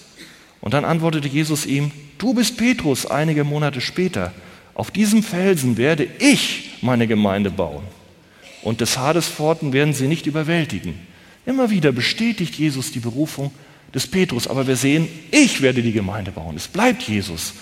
Und 0.61 0.75
dann 0.75 0.85
antwortete 0.85 1.29
Jesus 1.29 1.67
ihm, 1.67 1.91
du 2.19 2.35
bist 2.35 2.57
Petrus 2.57 3.07
einige 3.07 3.45
Monate 3.45 3.81
später. 3.81 4.33
Auf 4.75 4.91
diesem 4.91 5.23
Felsen 5.23 5.77
werde 5.77 6.09
ich 6.19 6.79
meine 6.83 7.07
Gemeinde 7.07 7.51
bauen 7.51 7.83
und 8.63 8.81
des 8.81 8.99
Hades 8.99 9.27
Pforten 9.27 9.73
werden 9.73 9.95
sie 9.95 10.09
nicht 10.09 10.27
überwältigen. 10.27 10.95
Immer 11.47 11.71
wieder 11.71 11.93
bestätigt 11.93 12.55
Jesus 12.55 12.93
die 12.93 13.01
Berufung 13.01 13.51
des 13.95 14.07
Petrus, 14.07 14.47
aber 14.47 14.67
wir 14.67 14.77
sehen, 14.77 15.09
ich 15.31 15.63
werde 15.63 15.83
die 15.83 15.93
Gemeinde 15.93 16.31
bauen. 16.31 16.57
Es 16.57 16.69
bleibt 16.69 17.03
Jesus, 17.03 17.55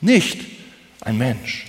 nicht 0.00 0.38
ein 1.00 1.16
Mensch. 1.16 1.66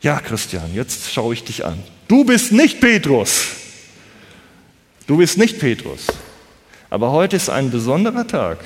Ja, 0.00 0.18
Christian, 0.20 0.74
jetzt 0.74 1.12
schaue 1.12 1.34
ich 1.34 1.44
dich 1.44 1.64
an. 1.64 1.82
Du 2.08 2.24
bist 2.24 2.52
nicht 2.52 2.80
Petrus. 2.80 3.48
Du 5.06 5.18
bist 5.18 5.36
nicht 5.36 5.58
Petrus. 5.58 6.06
Aber 6.88 7.12
heute 7.12 7.36
ist 7.36 7.50
ein 7.50 7.70
besonderer 7.70 8.26
Tag. 8.26 8.58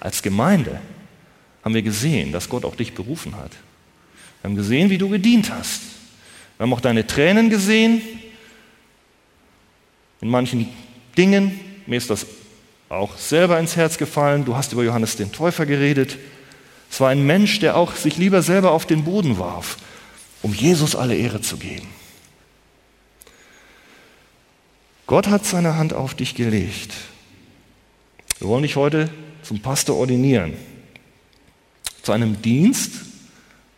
als 0.00 0.22
Gemeinde 0.22 0.80
haben 1.64 1.74
wir 1.74 1.82
gesehen, 1.82 2.30
dass 2.30 2.48
Gott 2.48 2.64
auch 2.64 2.76
dich 2.76 2.94
berufen 2.94 3.36
hat. 3.36 3.50
Wir 4.40 4.50
haben 4.50 4.56
gesehen, 4.56 4.88
wie 4.88 4.98
du 4.98 5.08
gedient 5.08 5.50
hast. 5.50 5.82
Wir 6.56 6.64
haben 6.64 6.72
auch 6.72 6.80
deine 6.80 7.06
Tränen 7.06 7.50
gesehen. 7.50 8.00
In 10.20 10.28
manchen 10.28 10.68
Dingen, 11.18 11.58
mir 11.86 11.96
ist 11.96 12.08
das 12.08 12.24
auch 12.88 13.18
selber 13.18 13.58
ins 13.58 13.76
Herz 13.76 13.98
gefallen. 13.98 14.44
Du 14.44 14.56
hast 14.56 14.72
über 14.72 14.84
Johannes 14.84 15.16
den 15.16 15.32
Täufer 15.32 15.66
geredet. 15.66 16.16
Es 16.90 17.00
war 17.00 17.10
ein 17.10 17.26
Mensch, 17.26 17.58
der 17.58 17.76
auch 17.76 17.94
sich 17.94 18.16
lieber 18.16 18.42
selber 18.42 18.70
auf 18.70 18.86
den 18.86 19.04
Boden 19.04 19.38
warf, 19.38 19.76
um 20.42 20.54
Jesus 20.54 20.96
alle 20.96 21.16
Ehre 21.16 21.40
zu 21.40 21.56
geben. 21.56 21.88
Gott 25.06 25.28
hat 25.28 25.44
seine 25.44 25.76
Hand 25.76 25.92
auf 25.92 26.14
dich 26.14 26.34
gelegt. 26.34 26.92
Wir 28.38 28.48
wollen 28.48 28.62
dich 28.62 28.76
heute 28.76 29.08
zum 29.42 29.60
Pastor 29.60 29.96
ordinieren, 29.96 30.54
zu 32.02 32.12
einem 32.12 32.42
Dienst, 32.42 32.92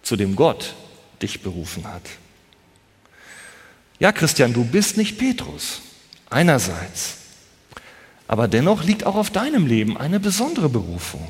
zu 0.03 0.17
dem 0.17 0.37
Gott 0.37 0.75
dich 1.21 1.43
berufen 1.43 1.87
hat. 1.87 2.03
Ja, 3.99 4.13
Christian, 4.13 4.53
du 4.53 4.65
bist 4.65 4.97
nicht 4.97 5.19
Petrus, 5.19 5.81
einerseits, 6.31 7.17
aber 8.27 8.49
dennoch 8.49 8.85
liegt 8.85 9.05
auch 9.05 9.17
auf 9.17 9.31
deinem 9.31 9.67
Leben 9.67 9.97
eine 9.99 10.21
besondere 10.21 10.69
Berufung. 10.69 11.27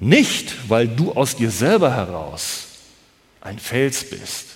Nicht, 0.00 0.68
weil 0.68 0.86
du 0.86 1.12
aus 1.12 1.36
dir 1.36 1.50
selber 1.50 1.94
heraus 1.94 2.66
ein 3.40 3.58
Fels 3.58 4.08
bist, 4.08 4.46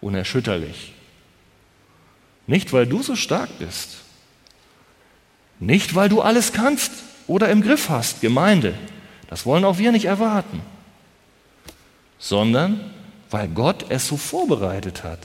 unerschütterlich. 0.00 0.94
Nicht, 2.46 2.72
weil 2.72 2.86
du 2.86 3.02
so 3.02 3.14
stark 3.14 3.50
bist. 3.58 3.98
Nicht, 5.60 5.94
weil 5.94 6.08
du 6.08 6.22
alles 6.22 6.52
kannst 6.52 6.90
oder 7.26 7.50
im 7.50 7.62
Griff 7.62 7.88
hast, 7.88 8.20
Gemeinde. 8.20 8.74
Das 9.28 9.46
wollen 9.46 9.64
auch 9.64 9.78
wir 9.78 9.92
nicht 9.92 10.06
erwarten. 10.06 10.60
Sondern 12.18 12.92
weil 13.30 13.48
Gott 13.48 13.86
es 13.90 14.08
so 14.08 14.16
vorbereitet 14.16 15.04
hat. 15.04 15.20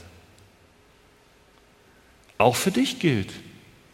Auch 2.38 2.56
für 2.56 2.70
dich 2.70 3.00
gilt, 3.00 3.32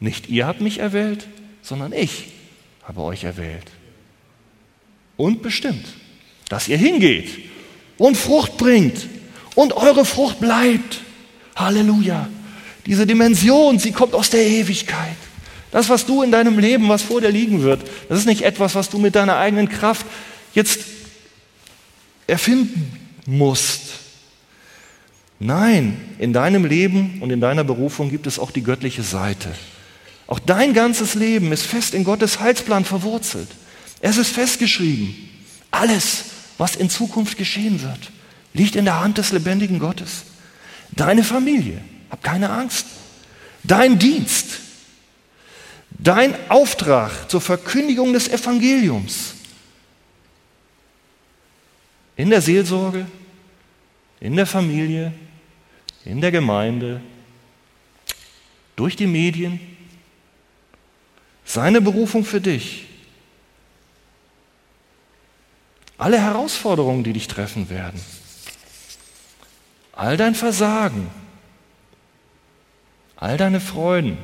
nicht 0.01 0.29
ihr 0.29 0.47
habt 0.47 0.61
mich 0.61 0.79
erwählt, 0.79 1.27
sondern 1.63 1.93
ich 1.93 2.34
habe 2.87 3.01
euch 3.03 3.25
erwählt. 3.25 3.71
Und 5.17 5.43
bestimmt, 5.43 5.87
dass 6.49 6.69
ihr 6.69 6.77
hingeht 6.77 7.31
und 7.99 8.17
Frucht 8.17 8.57
bringt 8.57 9.09
und 9.55 9.73
eure 9.73 10.05
Frucht 10.05 10.41
bleibt. 10.41 11.01
Halleluja. 11.57 12.29
Diese 12.87 13.07
Dimension, 13.07 13.79
sie 13.79 13.93
kommt 13.93 14.15
aus 14.15 14.31
der 14.31 14.45
Ewigkeit. 14.47 15.17
Das, 15.71 15.89
was 15.89 16.07
du 16.07 16.23
in 16.23 16.31
deinem 16.31 16.59
Leben, 16.59 16.89
was 16.89 17.03
vor 17.03 17.21
dir 17.21 17.31
liegen 17.31 17.63
wird, 17.63 17.81
das 18.09 18.19
ist 18.19 18.27
nicht 18.27 18.43
etwas, 18.43 18.75
was 18.75 18.91
du 18.91 18.99
mit 18.99 19.15
deiner 19.15 19.37
eigenen 19.37 19.69
Kraft 19.69 20.07
jetzt 20.53 20.81
erfinden 22.27 22.99
musst. 23.27 23.81
Nein, 25.41 26.01
in 26.19 26.33
deinem 26.33 26.65
Leben 26.65 27.21
und 27.21 27.31
in 27.31 27.41
deiner 27.41 27.65
Berufung 27.65 28.11
gibt 28.11 28.27
es 28.27 28.39
auch 28.39 28.51
die 28.51 28.63
göttliche 28.63 29.03
Seite. 29.03 29.49
Auch 30.27 30.39
dein 30.39 30.73
ganzes 30.73 31.15
Leben 31.15 31.53
ist 31.53 31.65
fest 31.65 31.95
in 31.95 32.05
Gottes 32.05 32.41
Heilsplan 32.41 32.85
verwurzelt. 32.85 33.49
Es 34.01 34.17
ist 34.17 34.31
festgeschrieben. 34.31 35.15
Alles, 35.71 36.25
was 36.59 36.77
in 36.77 36.89
Zukunft 36.89 37.37
geschehen 37.37 37.83
wird, 37.83 38.11
liegt 38.53 38.77
in 38.77 38.85
der 38.85 39.01
Hand 39.01 39.19
des 39.19 39.33
lebendigen 39.33 39.79
Gottes. 39.79 40.25
Deine 40.93 41.25
Familie, 41.25 41.81
hab 42.11 42.23
keine 42.23 42.51
Angst. 42.51 42.87
Dein 43.65 43.99
Dienst, 43.99 44.61
dein 45.91 46.35
Auftrag 46.51 47.31
zur 47.31 47.41
Verkündigung 47.41 48.13
des 48.13 48.29
Evangeliums 48.29 49.35
in 52.17 52.31
der 52.31 52.41
Seelsorge, 52.41 53.07
in 54.21 54.37
der 54.37 54.47
Familie, 54.47 55.13
in 56.05 56.21
der 56.21 56.31
Gemeinde, 56.31 57.01
durch 58.77 58.97
die 58.97 59.07
Medien, 59.07 59.59
seine 61.55 61.81
Berufung 61.81 62.25
für 62.25 62.41
dich, 62.41 62.85
alle 65.97 66.21
Herausforderungen, 66.21 67.05
die 67.05 67.13
dich 67.13 67.29
treffen 67.29 67.71
werden, 67.71 68.01
all 69.93 70.17
dein 70.17 70.35
Versagen, 70.35 71.07
all 73.15 73.37
deine 73.37 73.61
Freuden, 73.61 74.19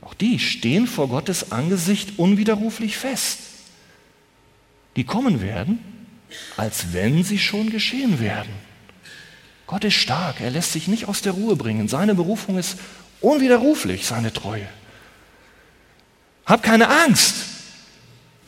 auch 0.00 0.14
die 0.14 0.38
stehen 0.38 0.86
vor 0.86 1.08
Gottes 1.08 1.52
Angesicht 1.52 2.18
unwiderruflich 2.18 2.96
fest. 2.96 3.40
Die 4.96 5.04
kommen 5.04 5.42
werden, 5.42 5.80
als 6.56 6.94
wenn 6.94 7.22
sie 7.24 7.38
schon 7.38 7.68
geschehen 7.68 8.20
werden. 8.20 8.52
Gott 9.66 9.84
ist 9.84 9.96
stark, 9.96 10.40
er 10.40 10.50
lässt 10.50 10.72
sich 10.72 10.88
nicht 10.88 11.08
aus 11.08 11.20
der 11.20 11.32
Ruhe 11.32 11.56
bringen. 11.56 11.88
Seine 11.88 12.14
Berufung 12.14 12.56
ist 12.56 12.78
unwiderruflich, 13.20 14.06
seine 14.06 14.32
Treue. 14.32 14.66
Hab 16.48 16.62
keine 16.62 16.88
Angst, 16.88 17.34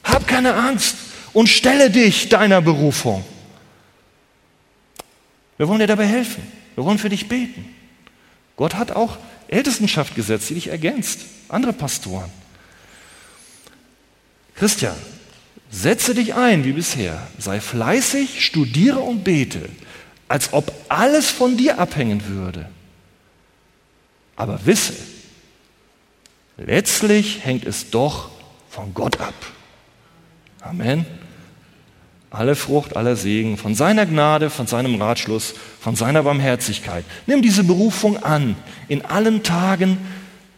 hab 0.02 0.26
keine 0.26 0.54
Angst 0.54 0.96
und 1.34 1.48
stelle 1.48 1.90
dich 1.90 2.30
deiner 2.30 2.62
Berufung. 2.62 3.22
Wir 5.58 5.68
wollen 5.68 5.80
dir 5.80 5.86
dabei 5.86 6.06
helfen. 6.06 6.42
Wir 6.74 6.84
wollen 6.86 6.98
für 6.98 7.10
dich 7.10 7.28
beten. 7.28 7.74
Gott 8.56 8.74
hat 8.74 8.92
auch 8.92 9.18
Ältestenschaft 9.48 10.14
gesetzt, 10.14 10.48
die 10.48 10.54
dich 10.54 10.68
ergänzt. 10.68 11.20
Andere 11.50 11.74
Pastoren. 11.74 12.30
Christian, 14.54 14.96
setze 15.70 16.14
dich 16.14 16.34
ein 16.34 16.64
wie 16.64 16.72
bisher. 16.72 17.26
Sei 17.38 17.60
fleißig, 17.60 18.42
studiere 18.42 19.00
und 19.00 19.24
bete, 19.24 19.68
als 20.26 20.54
ob 20.54 20.72
alles 20.88 21.28
von 21.28 21.58
dir 21.58 21.78
abhängen 21.78 22.26
würde. 22.26 22.70
Aber 24.36 24.64
wisse, 24.64 24.94
letztlich 26.64 27.44
hängt 27.44 27.64
es 27.66 27.90
doch 27.90 28.30
von 28.68 28.94
Gott 28.94 29.20
ab. 29.20 29.34
Amen 30.60 31.06
alle 32.30 32.54
Frucht, 32.54 32.96
aller 32.96 33.16
Segen, 33.16 33.56
von 33.56 33.74
seiner 33.74 34.06
Gnade, 34.06 34.50
von 34.50 34.66
seinem 34.68 35.00
Ratschluss, 35.02 35.54
von 35.80 35.96
seiner 35.96 36.22
Barmherzigkeit. 36.22 37.04
Nimm 37.26 37.42
diese 37.42 37.64
Berufung 37.64 38.22
an 38.22 38.54
in 38.88 39.04
allen 39.04 39.42
Tagen 39.42 39.98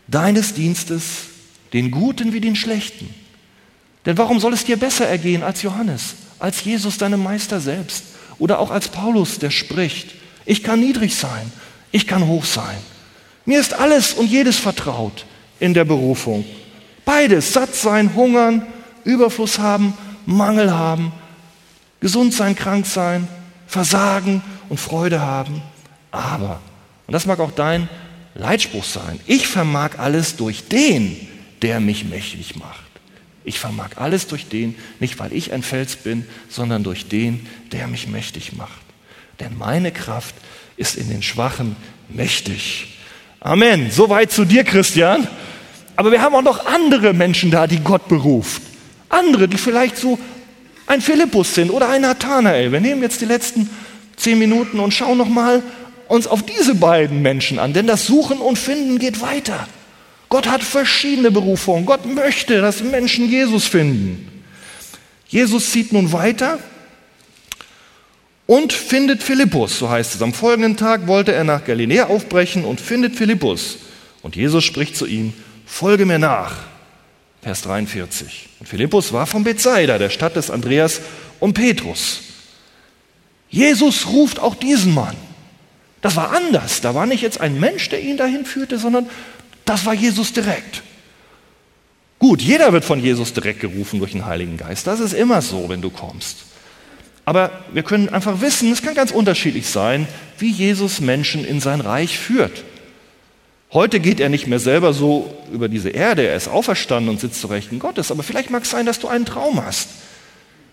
deines 0.06 0.52
Dienstes, 0.52 1.28
den 1.72 1.90
Guten 1.90 2.34
wie 2.34 2.42
den 2.42 2.56
Schlechten. 2.56 3.12
Denn 4.04 4.18
warum 4.18 4.38
soll 4.38 4.52
es 4.52 4.64
dir 4.64 4.76
besser 4.76 5.08
ergehen 5.08 5.42
als 5.42 5.62
Johannes, 5.62 6.16
als 6.38 6.62
Jesus, 6.62 6.98
deinem 6.98 7.22
Meister 7.22 7.60
selbst 7.60 8.04
oder 8.38 8.58
auch 8.58 8.70
als 8.70 8.88
Paulus, 8.88 9.38
der 9.38 9.50
spricht, 9.50 10.14
ich 10.44 10.62
kann 10.62 10.80
niedrig 10.80 11.14
sein, 11.14 11.52
ich 11.90 12.06
kann 12.06 12.26
hoch 12.26 12.44
sein. 12.44 12.76
Mir 13.46 13.58
ist 13.58 13.74
alles 13.74 14.12
und 14.12 14.26
jedes 14.26 14.58
vertraut 14.58 15.24
in 15.62 15.74
der 15.74 15.84
Berufung. 15.84 16.44
Beides, 17.04 17.52
satt 17.52 17.72
sein, 17.72 18.16
hungern, 18.16 18.66
Überfluss 19.04 19.60
haben, 19.60 19.94
Mangel 20.26 20.72
haben, 20.72 21.12
gesund 22.00 22.34
sein, 22.34 22.56
krank 22.56 22.84
sein, 22.84 23.28
versagen 23.68 24.42
und 24.68 24.80
Freude 24.80 25.20
haben. 25.20 25.62
Aber, 26.10 26.60
und 27.06 27.12
das 27.12 27.26
mag 27.26 27.38
auch 27.38 27.52
dein 27.52 27.88
Leitspruch 28.34 28.82
sein, 28.82 29.20
ich 29.26 29.46
vermag 29.46 29.98
alles 29.98 30.34
durch 30.34 30.66
den, 30.66 31.16
der 31.62 31.78
mich 31.78 32.06
mächtig 32.06 32.56
macht. 32.56 32.80
Ich 33.44 33.60
vermag 33.60 33.90
alles 33.96 34.26
durch 34.26 34.48
den, 34.48 34.74
nicht 34.98 35.20
weil 35.20 35.32
ich 35.32 35.52
ein 35.52 35.62
Fels 35.62 35.94
bin, 35.94 36.26
sondern 36.48 36.82
durch 36.82 37.06
den, 37.06 37.46
der 37.70 37.86
mich 37.86 38.08
mächtig 38.08 38.56
macht. 38.56 38.82
Denn 39.38 39.56
meine 39.56 39.92
Kraft 39.92 40.34
ist 40.76 40.96
in 40.96 41.08
den 41.08 41.22
Schwachen 41.22 41.76
mächtig. 42.08 42.98
Amen. 43.38 43.92
Soweit 43.92 44.32
zu 44.32 44.44
dir, 44.44 44.64
Christian. 44.64 45.28
Aber 45.96 46.10
wir 46.10 46.22
haben 46.22 46.34
auch 46.34 46.42
noch 46.42 46.66
andere 46.66 47.12
Menschen 47.12 47.50
da, 47.50 47.66
die 47.66 47.80
Gott 47.80 48.08
beruft. 48.08 48.62
Andere, 49.08 49.48
die 49.48 49.58
vielleicht 49.58 49.96
so 49.96 50.18
ein 50.86 51.00
Philippus 51.00 51.54
sind 51.54 51.70
oder 51.70 51.88
ein 51.88 52.02
Nathanael. 52.02 52.72
Wir 52.72 52.80
nehmen 52.80 53.02
jetzt 53.02 53.20
die 53.20 53.26
letzten 53.26 53.68
zehn 54.16 54.38
Minuten 54.38 54.80
und 54.80 54.92
schauen 54.92 55.18
nochmal 55.18 55.62
uns 56.08 56.26
auf 56.26 56.42
diese 56.42 56.74
beiden 56.74 57.22
Menschen 57.22 57.58
an, 57.58 57.72
denn 57.72 57.86
das 57.86 58.06
Suchen 58.06 58.38
und 58.38 58.58
Finden 58.58 58.98
geht 58.98 59.20
weiter. 59.22 59.66
Gott 60.28 60.48
hat 60.48 60.62
verschiedene 60.62 61.30
Berufungen. 61.30 61.84
Gott 61.86 62.06
möchte, 62.06 62.60
dass 62.60 62.82
Menschen 62.82 63.28
Jesus 63.28 63.66
finden. 63.66 64.28
Jesus 65.28 65.70
zieht 65.70 65.92
nun 65.92 66.12
weiter 66.12 66.58
und 68.46 68.72
findet 68.72 69.22
Philippus, 69.22 69.78
so 69.78 69.88
heißt 69.88 70.14
es. 70.14 70.22
Am 70.22 70.32
folgenden 70.32 70.76
Tag 70.76 71.06
wollte 71.06 71.32
er 71.32 71.44
nach 71.44 71.64
Galiläa 71.64 72.06
aufbrechen 72.06 72.64
und 72.64 72.80
findet 72.80 73.16
Philippus. 73.16 73.78
Und 74.22 74.36
Jesus 74.36 74.64
spricht 74.64 74.96
zu 74.96 75.06
ihm, 75.06 75.32
folge 75.72 76.06
mir 76.06 76.18
nach. 76.18 76.54
Vers 77.42 77.62
43. 77.62 78.48
Und 78.60 78.68
Philippus 78.68 79.12
war 79.12 79.26
von 79.26 79.42
Bethsaida, 79.42 79.98
der 79.98 80.10
Stadt 80.10 80.36
des 80.36 80.50
Andreas 80.50 81.00
und 81.40 81.54
Petrus. 81.54 82.20
Jesus 83.48 84.06
ruft 84.06 84.38
auch 84.38 84.54
diesen 84.54 84.94
Mann. 84.94 85.16
Das 86.00 86.14
war 86.16 86.32
anders. 86.32 86.80
Da 86.80 86.94
war 86.94 87.06
nicht 87.06 87.22
jetzt 87.22 87.40
ein 87.40 87.58
Mensch, 87.58 87.88
der 87.88 88.00
ihn 88.00 88.16
dahin 88.16 88.44
führte, 88.44 88.78
sondern 88.78 89.08
Das 89.64 89.86
war 89.86 89.94
Jesus 89.94 90.32
direkt. 90.32 90.82
Gut, 92.18 92.42
jeder 92.42 92.72
wird 92.72 92.84
von 92.84 93.00
Jesus 93.00 93.32
direkt 93.32 93.60
gerufen 93.60 94.00
durch 94.00 94.12
den 94.12 94.26
Heiligen 94.26 94.56
Geist. 94.56 94.86
Das 94.86 95.00
ist 95.00 95.12
immer 95.12 95.40
so, 95.40 95.68
wenn 95.68 95.80
du 95.80 95.90
kommst. 95.90 96.38
Aber 97.24 97.50
wir 97.72 97.84
können 97.84 98.08
einfach 98.08 98.40
wissen, 98.40 98.72
es 98.72 98.82
kann 98.82 98.94
ganz 98.94 99.12
unterschiedlich 99.12 99.68
sein, 99.68 100.08
wie 100.38 100.50
Jesus 100.50 101.00
Menschen 101.00 101.44
in 101.44 101.60
sein 101.60 101.80
Reich 101.80 102.18
führt. 102.18 102.64
Heute 103.72 104.00
geht 104.00 104.20
er 104.20 104.28
nicht 104.28 104.46
mehr 104.46 104.58
selber 104.58 104.92
so 104.92 105.34
über 105.52 105.68
diese 105.68 105.88
Erde, 105.88 106.26
er 106.26 106.36
ist 106.36 106.48
auferstanden 106.48 107.08
und 107.08 107.20
sitzt 107.20 107.40
zu 107.40 107.46
Rechten 107.46 107.78
Gottes, 107.78 108.10
aber 108.10 108.22
vielleicht 108.22 108.50
mag 108.50 108.64
es 108.64 108.70
sein, 108.70 108.84
dass 108.84 108.98
du 108.98 109.08
einen 109.08 109.24
Traum 109.24 109.64
hast. 109.64 109.88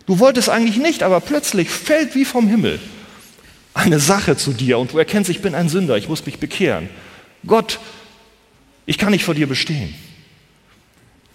Du 0.05 0.19
wolltest 0.19 0.49
eigentlich 0.49 0.77
nicht, 0.77 1.03
aber 1.03 1.21
plötzlich 1.21 1.69
fällt 1.69 2.15
wie 2.15 2.25
vom 2.25 2.47
Himmel 2.47 2.79
eine 3.73 3.99
Sache 3.99 4.35
zu 4.35 4.51
dir 4.51 4.79
und 4.79 4.91
du 4.91 4.97
erkennst, 4.97 5.29
ich 5.29 5.41
bin 5.41 5.55
ein 5.55 5.69
Sünder, 5.69 5.95
ich 5.95 6.09
muss 6.09 6.25
mich 6.25 6.39
bekehren. 6.39 6.89
Gott, 7.45 7.79
ich 8.85 8.97
kann 8.97 9.11
nicht 9.11 9.23
vor 9.23 9.35
dir 9.35 9.47
bestehen 9.47 9.93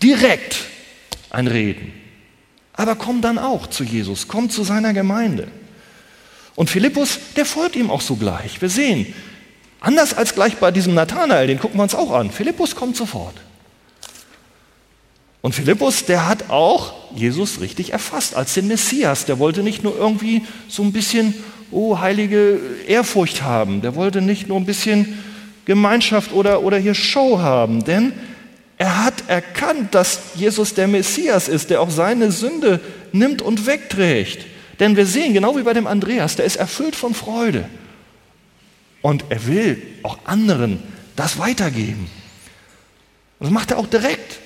direkt 0.04 0.66
ein 1.30 1.46
Reden. 1.46 1.92
Aber 2.74 2.94
komm 2.96 3.22
dann 3.22 3.38
auch 3.38 3.66
zu 3.68 3.84
Jesus, 3.84 4.28
komm 4.28 4.50
zu 4.50 4.62
seiner 4.64 4.92
Gemeinde. 4.92 5.48
Und 6.54 6.70
Philippus, 6.70 7.18
der 7.36 7.46
folgt 7.46 7.74
ihm 7.74 7.90
auch 7.90 8.00
sogleich. 8.00 8.60
Wir 8.60 8.68
sehen, 8.68 9.12
anders 9.84 10.14
als 10.14 10.34
gleich 10.34 10.56
bei 10.56 10.70
diesem 10.70 10.94
Nathanael, 10.94 11.46
den 11.46 11.58
gucken 11.58 11.78
wir 11.78 11.84
uns 11.84 11.94
auch 11.94 12.10
an. 12.12 12.30
Philippus 12.30 12.74
kommt 12.74 12.96
sofort. 12.96 13.34
Und 15.42 15.54
Philippus, 15.54 16.06
der 16.06 16.26
hat 16.26 16.48
auch 16.48 16.94
Jesus 17.14 17.60
richtig 17.60 17.92
erfasst 17.92 18.34
als 18.34 18.54
den 18.54 18.66
Messias. 18.66 19.26
Der 19.26 19.38
wollte 19.38 19.62
nicht 19.62 19.84
nur 19.84 19.94
irgendwie 19.94 20.42
so 20.68 20.82
ein 20.82 20.92
bisschen, 20.92 21.34
oh, 21.70 21.98
heilige 21.98 22.58
Ehrfurcht 22.86 23.42
haben. 23.42 23.82
Der 23.82 23.94
wollte 23.94 24.22
nicht 24.22 24.48
nur 24.48 24.56
ein 24.56 24.64
bisschen 24.64 25.22
Gemeinschaft 25.66 26.32
oder, 26.32 26.62
oder 26.62 26.78
hier 26.78 26.94
Show 26.94 27.40
haben. 27.40 27.84
Denn 27.84 28.14
er 28.78 29.04
hat 29.04 29.24
erkannt, 29.28 29.94
dass 29.94 30.18
Jesus 30.34 30.72
der 30.72 30.88
Messias 30.88 31.48
ist, 31.48 31.68
der 31.68 31.82
auch 31.82 31.90
seine 31.90 32.32
Sünde 32.32 32.80
nimmt 33.12 33.42
und 33.42 33.66
wegträgt. 33.66 34.46
Denn 34.80 34.96
wir 34.96 35.04
sehen, 35.04 35.34
genau 35.34 35.58
wie 35.58 35.62
bei 35.62 35.74
dem 35.74 35.86
Andreas, 35.86 36.36
der 36.36 36.46
ist 36.46 36.56
erfüllt 36.56 36.96
von 36.96 37.12
Freude. 37.12 37.68
Und 39.04 39.26
er 39.28 39.46
will 39.46 39.82
auch 40.02 40.16
anderen 40.24 40.82
das 41.14 41.38
weitergeben. 41.38 42.08
Und 43.38 43.44
das 43.44 43.50
macht 43.50 43.70
er 43.70 43.76
auch 43.76 43.86
direkt. 43.86 44.38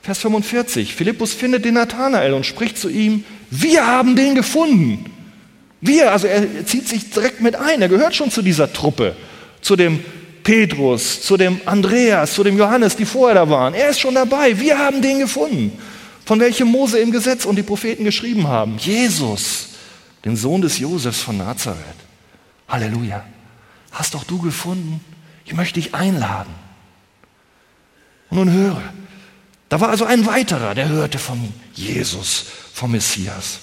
Vers 0.00 0.20
45. 0.20 0.94
Philippus 0.94 1.34
findet 1.34 1.66
den 1.66 1.74
Nathanael 1.74 2.32
und 2.32 2.46
spricht 2.46 2.78
zu 2.78 2.88
ihm, 2.88 3.24
wir 3.50 3.86
haben 3.86 4.16
den 4.16 4.34
gefunden. 4.34 5.12
Wir, 5.82 6.12
also 6.12 6.28
er 6.28 6.64
zieht 6.64 6.88
sich 6.88 7.10
direkt 7.10 7.42
mit 7.42 7.56
ein, 7.56 7.82
er 7.82 7.90
gehört 7.90 8.16
schon 8.16 8.30
zu 8.30 8.40
dieser 8.40 8.72
Truppe, 8.72 9.14
zu 9.60 9.76
dem 9.76 10.02
Petrus, 10.42 11.20
zu 11.20 11.36
dem 11.36 11.60
Andreas, 11.66 12.32
zu 12.32 12.42
dem 12.42 12.56
Johannes, 12.56 12.96
die 12.96 13.04
vorher 13.04 13.34
da 13.34 13.50
waren. 13.50 13.74
Er 13.74 13.90
ist 13.90 14.00
schon 14.00 14.14
dabei. 14.14 14.58
Wir 14.58 14.78
haben 14.78 15.02
den 15.02 15.18
gefunden, 15.18 15.78
von 16.24 16.40
welchem 16.40 16.68
Mose 16.68 17.00
im 17.00 17.12
Gesetz 17.12 17.44
und 17.44 17.56
die 17.56 17.62
Propheten 17.62 18.04
geschrieben 18.04 18.48
haben. 18.48 18.78
Jesus, 18.78 19.74
den 20.24 20.36
Sohn 20.36 20.62
des 20.62 20.78
Josefs 20.78 21.20
von 21.20 21.36
Nazareth. 21.36 21.76
Halleluja. 22.66 23.35
Hast 23.96 24.12
doch 24.12 24.24
du 24.24 24.38
gefunden? 24.42 25.00
Ich 25.46 25.54
möchte 25.54 25.80
dich 25.80 25.94
einladen. 25.94 26.52
Und 28.28 28.36
nun 28.36 28.52
höre. 28.52 28.82
Da 29.70 29.80
war 29.80 29.88
also 29.88 30.04
ein 30.04 30.26
weiterer, 30.26 30.74
der 30.74 30.90
hörte 30.90 31.18
von 31.18 31.52
Jesus, 31.72 32.44
vom 32.74 32.92
Messias. 32.92 33.60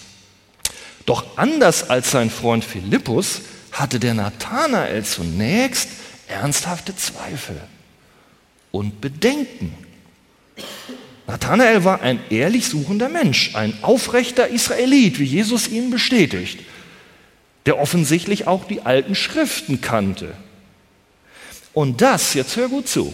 Doch 1.05 1.37
anders 1.37 1.87
als 1.87 2.09
sein 2.09 2.31
Freund 2.31 2.65
Philippus 2.65 3.41
hatte 3.71 3.99
der 3.99 4.15
Nathanael 4.15 5.05
zunächst 5.05 5.89
ernsthafte 6.27 6.95
Zweifel 6.95 7.61
und 8.71 9.01
Bedenken. 9.01 9.77
Nathanael 11.27 11.83
war 11.83 12.01
ein 12.01 12.19
ehrlich 12.31 12.65
suchender 12.65 13.07
Mensch, 13.07 13.53
ein 13.53 13.83
aufrechter 13.83 14.47
Israelit, 14.47 15.19
wie 15.19 15.25
Jesus 15.25 15.67
ihn 15.67 15.91
bestätigt, 15.91 16.59
der 17.65 17.79
offensichtlich 17.79 18.47
auch 18.47 18.65
die 18.65 18.81
alten 18.81 19.15
Schriften 19.15 19.81
kannte. 19.81 20.33
Und 21.73 22.01
das, 22.01 22.33
jetzt 22.33 22.55
hör 22.55 22.67
gut 22.67 22.87
zu, 22.87 23.13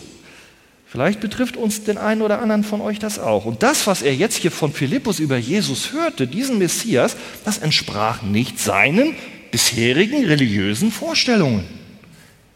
vielleicht 0.87 1.19
betrifft 1.19 1.55
uns 1.55 1.83
den 1.83 1.97
einen 1.97 2.21
oder 2.21 2.41
anderen 2.41 2.63
von 2.63 2.81
euch 2.81 2.99
das 2.99 3.19
auch. 3.19 3.45
Und 3.45 3.63
das, 3.63 3.87
was 3.87 4.01
er 4.01 4.13
jetzt 4.13 4.37
hier 4.37 4.51
von 4.51 4.73
Philippus 4.73 5.19
über 5.19 5.37
Jesus 5.37 5.93
hörte, 5.93 6.27
diesen 6.27 6.57
Messias, 6.57 7.15
das 7.45 7.59
entsprach 7.59 8.21
nicht 8.21 8.59
seinen 8.59 9.15
bisherigen 9.51 10.25
religiösen 10.25 10.91
Vorstellungen. 10.91 11.65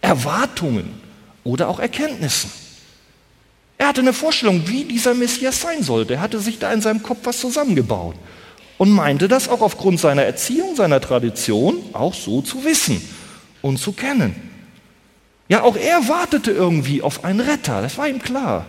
Erwartungen 0.02 0.90
oder 1.44 1.70
auch 1.70 1.80
Erkenntnissen. 1.80 2.52
Er 3.78 3.88
hatte 3.88 4.02
eine 4.02 4.14
Vorstellung, 4.14 4.68
wie 4.68 4.84
dieser 4.84 5.14
Messias 5.14 5.62
sein 5.62 5.84
sollte. 5.84 6.16
Er 6.16 6.22
hatte 6.22 6.40
sich 6.40 6.60
da 6.60 6.74
in 6.74 6.82
seinem 6.82 7.04
Kopf 7.04 7.20
was 7.24 7.40
zusammengebaut 7.40 8.16
und 8.78 8.92
meinte 8.92 9.28
das 9.28 9.50
auch 9.50 9.62
aufgrund 9.62 10.00
seiner 10.00 10.24
Erziehung, 10.24 10.76
seiner 10.76 11.02
Tradition 11.02 11.78
auch 11.94 12.14
so 12.14 12.42
zu 12.42 12.64
wissen 12.64 13.02
und 13.62 13.78
zu 13.78 13.94
kennen. 13.94 14.36
Ja, 15.48 15.64
auch 15.64 15.76
er 15.76 16.08
wartete 16.08 16.52
irgendwie 16.52 17.02
auf 17.02 17.24
einen 17.24 17.40
Retter, 17.40 17.82
das 17.82 17.98
war 17.98 18.08
ihm 18.08 18.22
klar. 18.22 18.66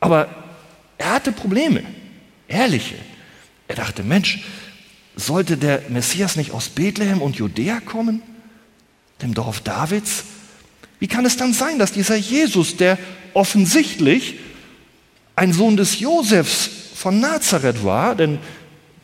Aber 0.00 0.28
er 0.98 1.14
hatte 1.14 1.32
Probleme, 1.32 1.82
ehrliche. 2.48 2.96
Er 3.68 3.76
dachte, 3.76 4.02
Mensch, 4.02 4.44
sollte 5.16 5.56
der 5.56 5.82
Messias 5.88 6.36
nicht 6.36 6.52
aus 6.52 6.68
Bethlehem 6.68 7.20
und 7.22 7.36
Judäa 7.36 7.80
kommen? 7.80 8.22
dem 9.22 9.34
Dorf 9.34 9.60
Davids? 9.60 10.24
Wie 10.98 11.08
kann 11.08 11.24
es 11.24 11.36
dann 11.36 11.52
sein, 11.52 11.78
dass 11.78 11.92
dieser 11.92 12.16
Jesus, 12.16 12.76
der 12.76 12.98
offensichtlich 13.34 14.38
ein 15.34 15.52
Sohn 15.52 15.76
des 15.76 16.00
Josefs 16.00 16.70
von 16.94 17.20
Nazareth 17.20 17.84
war, 17.84 18.14
denn 18.14 18.38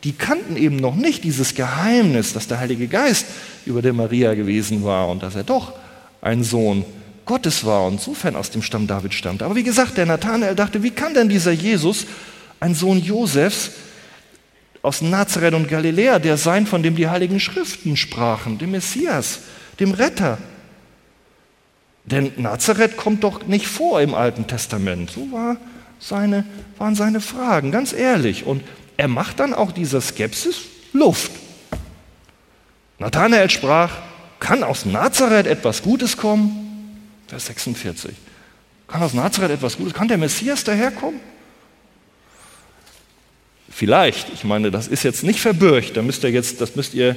die 0.03 0.13
kannten 0.13 0.55
eben 0.55 0.77
noch 0.77 0.95
nicht 0.95 1.23
dieses 1.23 1.55
Geheimnis, 1.55 2.33
dass 2.33 2.47
der 2.47 2.59
Heilige 2.59 2.87
Geist 2.87 3.25
über 3.65 3.81
der 3.81 3.93
Maria 3.93 4.33
gewesen 4.33 4.83
war 4.83 5.09
und 5.09 5.23
dass 5.23 5.35
er 5.35 5.43
doch 5.43 5.73
ein 6.21 6.43
Sohn 6.43 6.85
Gottes 7.25 7.65
war 7.65 7.85
und 7.85 7.93
insofern 7.93 8.35
aus 8.35 8.49
dem 8.49 8.61
Stamm 8.61 8.87
David 8.87 9.13
stammt. 9.13 9.43
Aber 9.43 9.55
wie 9.55 9.63
gesagt, 9.63 9.97
der 9.97 10.05
Nathanael 10.05 10.55
dachte, 10.55 10.83
wie 10.83 10.91
kann 10.91 11.13
denn 11.13 11.29
dieser 11.29 11.51
Jesus, 11.51 12.07
ein 12.59 12.73
Sohn 12.73 12.99
Josefs, 12.99 13.71
aus 14.81 15.01
Nazareth 15.01 15.53
und 15.53 15.67
Galiläa, 15.67 16.19
der 16.19 16.37
sein, 16.37 16.65
von 16.65 16.81
dem 16.83 16.95
die 16.95 17.09
Heiligen 17.09 17.39
Schriften 17.39 17.97
sprachen, 17.97 18.57
dem 18.57 18.71
Messias, 18.71 19.39
dem 19.79 19.91
Retter. 19.91 20.37
Denn 22.05 22.31
Nazareth 22.37 22.97
kommt 22.97 23.23
doch 23.23 23.45
nicht 23.45 23.67
vor 23.67 24.01
im 24.01 24.13
Alten 24.13 24.47
Testament. 24.47 25.11
So 25.11 25.31
war 25.31 25.57
seine, 25.99 26.45
waren 26.77 26.95
seine 26.95 27.21
Fragen, 27.21 27.71
ganz 27.71 27.93
ehrlich. 27.93 28.45
Und 28.45 28.63
er 28.99 29.07
macht 29.07 29.39
dann 29.39 29.53
auch 29.53 29.71
dieser 29.71 30.01
Skepsis 30.01 30.63
Luft. 30.91 31.31
Nathanael 32.97 33.49
sprach, 33.49 33.91
kann 34.41 34.61
aus 34.61 34.83
Nazareth 34.83 35.47
etwas 35.47 35.81
Gutes 35.81 36.17
kommen? 36.17 36.99
Vers 37.29 37.45
46. 37.45 38.11
Kann 38.89 39.01
aus 39.01 39.13
Nazareth 39.13 39.51
etwas 39.51 39.77
Gutes? 39.77 39.93
Kann 39.93 40.09
der 40.09 40.17
Messias 40.17 40.65
daherkommen? 40.65 41.21
Vielleicht, 43.69 44.33
ich 44.33 44.43
meine, 44.43 44.69
das 44.69 44.89
ist 44.89 45.03
jetzt 45.03 45.23
nicht 45.23 45.39
verbürgt, 45.39 45.95
da 45.95 46.01
müsst 46.01 46.25
ihr 46.25 46.31
jetzt, 46.31 46.59
das 46.59 46.75
müsst 46.75 46.93
ihr 46.93 47.15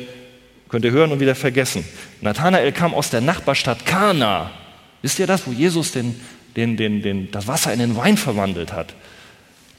Könnt 0.68 0.84
ihr 0.86 0.92
hören 0.92 1.12
und 1.12 1.20
wieder 1.20 1.34
vergessen. 1.34 1.84
Nathanael 2.22 2.72
kam 2.72 2.94
aus 2.94 3.10
der 3.10 3.20
Nachbarstadt 3.20 3.84
Kana. 3.84 4.52
Wisst 5.02 5.18
ihr 5.18 5.26
das, 5.26 5.46
wo 5.46 5.50
Jesus 5.52 5.92
den, 5.92 6.18
den, 6.56 6.78
den, 6.78 7.02
den, 7.02 7.30
das 7.30 7.46
Wasser 7.46 7.74
in 7.74 7.80
den 7.80 7.94
Wein 7.94 8.16
verwandelt 8.16 8.72
hat? 8.72 8.94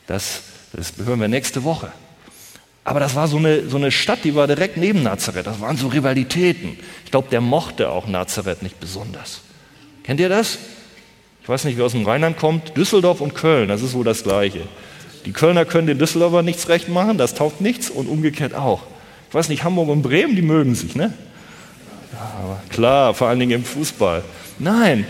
Das, 0.06 0.44
das 0.74 0.94
hören 1.04 1.20
wir 1.20 1.28
nächste 1.28 1.64
Woche. 1.64 1.92
Aber 2.84 3.00
das 3.00 3.16
war 3.16 3.28
so 3.28 3.38
eine, 3.38 3.70
so 3.70 3.78
eine 3.78 3.92
Stadt, 3.92 4.20
die 4.24 4.36
war 4.36 4.48
direkt 4.48 4.76
neben 4.76 5.04
Nazareth. 5.04 5.48
Das 5.48 5.62
waren 5.62 5.78
so 5.78 5.88
Rivalitäten. 5.88 6.78
Ich 7.06 7.12
glaube, 7.12 7.30
der 7.32 7.40
mochte 7.40 7.90
auch 7.90 8.08
Nazareth 8.08 8.62
nicht 8.62 8.80
besonders. 8.80 9.42
Kennt 10.04 10.20
ihr 10.20 10.30
das? 10.30 10.58
Ich 11.42 11.50
weiß 11.50 11.64
nicht, 11.66 11.78
wer 11.78 11.86
aus 11.86 11.94
dem 11.94 12.06
Rheinland 12.06 12.38
kommt. 12.38 12.76
Düsseldorf 12.76 13.22
und 13.22 13.36
Köln, 13.36 13.70
das 13.70 13.82
ist 13.82 13.94
wohl 13.94 14.04
das 14.04 14.24
Gleiche. 14.24 14.62
Die 15.26 15.32
Kölner 15.32 15.64
können 15.64 15.88
den 15.88 16.00
Düsseldorfer 16.00 16.42
nichts 16.42 16.68
recht 16.68 16.90
machen, 16.90 17.18
das 17.18 17.34
taugt 17.34 17.62
nichts 17.62 17.90
und 17.90 18.08
umgekehrt 18.08 18.54
auch. 18.54 18.82
Ich 19.30 19.36
weiß 19.36 19.50
nicht, 19.50 19.64
Hamburg 19.64 19.90
und 19.90 20.02
Bremen, 20.02 20.36
die 20.36 20.42
mögen 20.42 20.76
sich, 20.76 20.96
ne? 20.96 21.14
Ja, 22.12 22.62
klar, 22.70 23.14
vor 23.14 23.30
allen 23.30 23.40
Dingen 23.40 23.52
im 23.54 23.64
Fußball. 23.64 24.24
Nein. 24.60 25.06